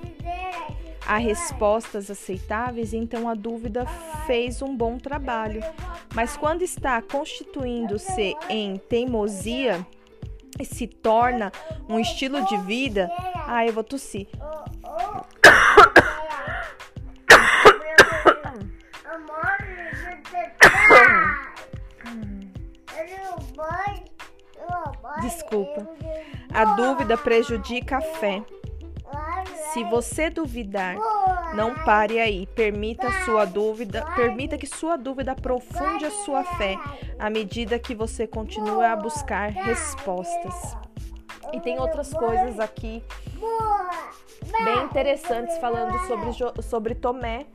a 1.08 1.18
respostas 1.18 2.10
aceitáveis, 2.10 2.94
então 2.94 3.28
a 3.28 3.34
dúvida 3.34 3.86
fez 4.26 4.62
um 4.62 4.76
bom 4.76 4.98
trabalho. 4.98 5.62
Mas 6.14 6.38
quando 6.38 6.62
está 6.62 7.02
constituindo-se 7.02 8.36
em 8.48 8.78
teimosia 8.78 9.86
e 10.60 10.66
se 10.66 10.86
torna 10.88 11.52
um 11.90 12.00
estilo 12.00 12.46
de 12.46 12.58
vida, 12.58 13.10
ah, 13.48 13.66
eu 13.66 13.74
vou 13.74 13.84
tossir. 13.84 14.28
Desculpa. 25.22 25.88
A 26.54 26.66
dúvida 26.76 27.18
prejudica 27.18 27.98
a 27.98 28.02
fé. 28.02 28.44
Se 29.74 29.84
você 29.86 30.30
duvidar, 30.30 30.96
não 31.56 31.74
pare 31.84 32.20
aí. 32.20 32.46
Permita 32.46 33.08
sua 33.26 33.44
dúvida, 33.44 34.06
permita 34.16 34.58
que 34.58 34.68
sua 34.68 34.96
dúvida 34.96 35.32
aprofunde 35.32 36.06
a 36.06 36.12
sua 36.12 36.44
fé 36.44 36.78
à 37.18 37.30
medida 37.30 37.80
que 37.80 37.96
você 37.96 38.28
continua 38.28 38.92
a 38.92 38.96
buscar 38.96 39.50
respostas. 39.50 40.78
E 41.52 41.60
tem 41.60 41.80
outras 41.80 42.14
coisas 42.14 42.60
aqui 42.60 43.04
bem 44.64 44.84
interessantes 44.84 45.58
falando 45.58 45.98
sobre, 46.08 46.64
sobre 46.64 46.96
Tomé. 46.96 47.46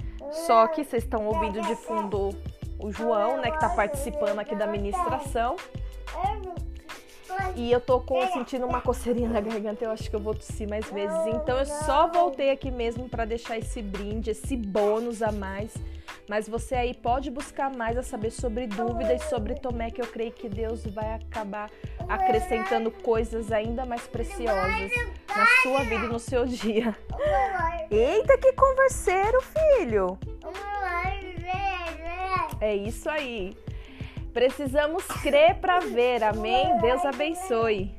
Só 0.47 0.67
que 0.67 0.85
vocês 0.85 1.05
estão 1.05 1.27
ouvindo 1.27 1.61
de 1.63 1.75
fundo 1.77 2.31
o 2.79 2.93
João, 2.93 3.39
né, 3.39 3.51
que 3.51 3.57
está 3.57 3.71
participando 3.71 4.39
aqui 4.39 4.55
da 4.55 4.67
ministração. 4.67 5.57
E 7.57 7.71
eu 7.71 7.81
tô 7.81 8.01
com, 8.01 8.21
sentindo 8.33 8.67
uma 8.67 8.81
coceirinha 8.81 9.29
na 9.29 9.41
garganta, 9.41 9.85
eu 9.85 9.91
acho 9.91 10.09
que 10.09 10.15
eu 10.15 10.21
vou 10.21 10.35
tossir 10.35 10.69
mais 10.69 10.89
vezes. 10.91 11.19
Então 11.27 11.59
eu 11.59 11.67
só 11.67 12.09
voltei 12.09 12.51
aqui 12.51 12.71
mesmo 12.71 13.09
para 13.09 13.25
deixar 13.25 13.59
esse 13.59 13.83
brinde, 13.83 14.31
esse 14.31 14.57
bônus 14.57 15.23
a 15.23 15.33
mais. 15.33 15.75
Mas 16.29 16.49
você 16.49 16.75
aí 16.75 16.95
pode 16.95 17.31
buscar 17.31 17.75
mais 17.75 17.97
a 17.97 18.03
saber 18.03 18.31
sobre 18.31 18.67
dúvidas 18.67 19.23
sobre 19.25 19.55
Tomé, 19.55 19.91
que 19.91 20.01
eu 20.01 20.07
creio 20.07 20.33
que 20.33 20.49
Deus 20.49 20.85
vai 20.87 21.15
acabar 21.15 21.71
acrescentando 22.09 22.91
coisas 22.91 23.51
ainda 23.51 23.87
mais 23.87 24.07
preciosas 24.07 24.91
na 25.35 25.47
sua 25.63 25.85
vida 25.85 26.05
e 26.05 26.09
no 26.09 26.19
seu 26.19 26.45
dia. 26.45 26.95
Eita, 27.91 28.37
que 28.37 28.53
converseiro, 28.53 29.41
filho! 29.43 30.19
É 32.61 32.75
isso 32.75 33.09
aí. 33.09 33.57
Precisamos 34.39 35.03
crer 35.21 35.57
para 35.57 35.81
ver. 35.81 36.23
Amém? 36.23 36.79
Deus 36.79 37.05
abençoe. 37.05 37.93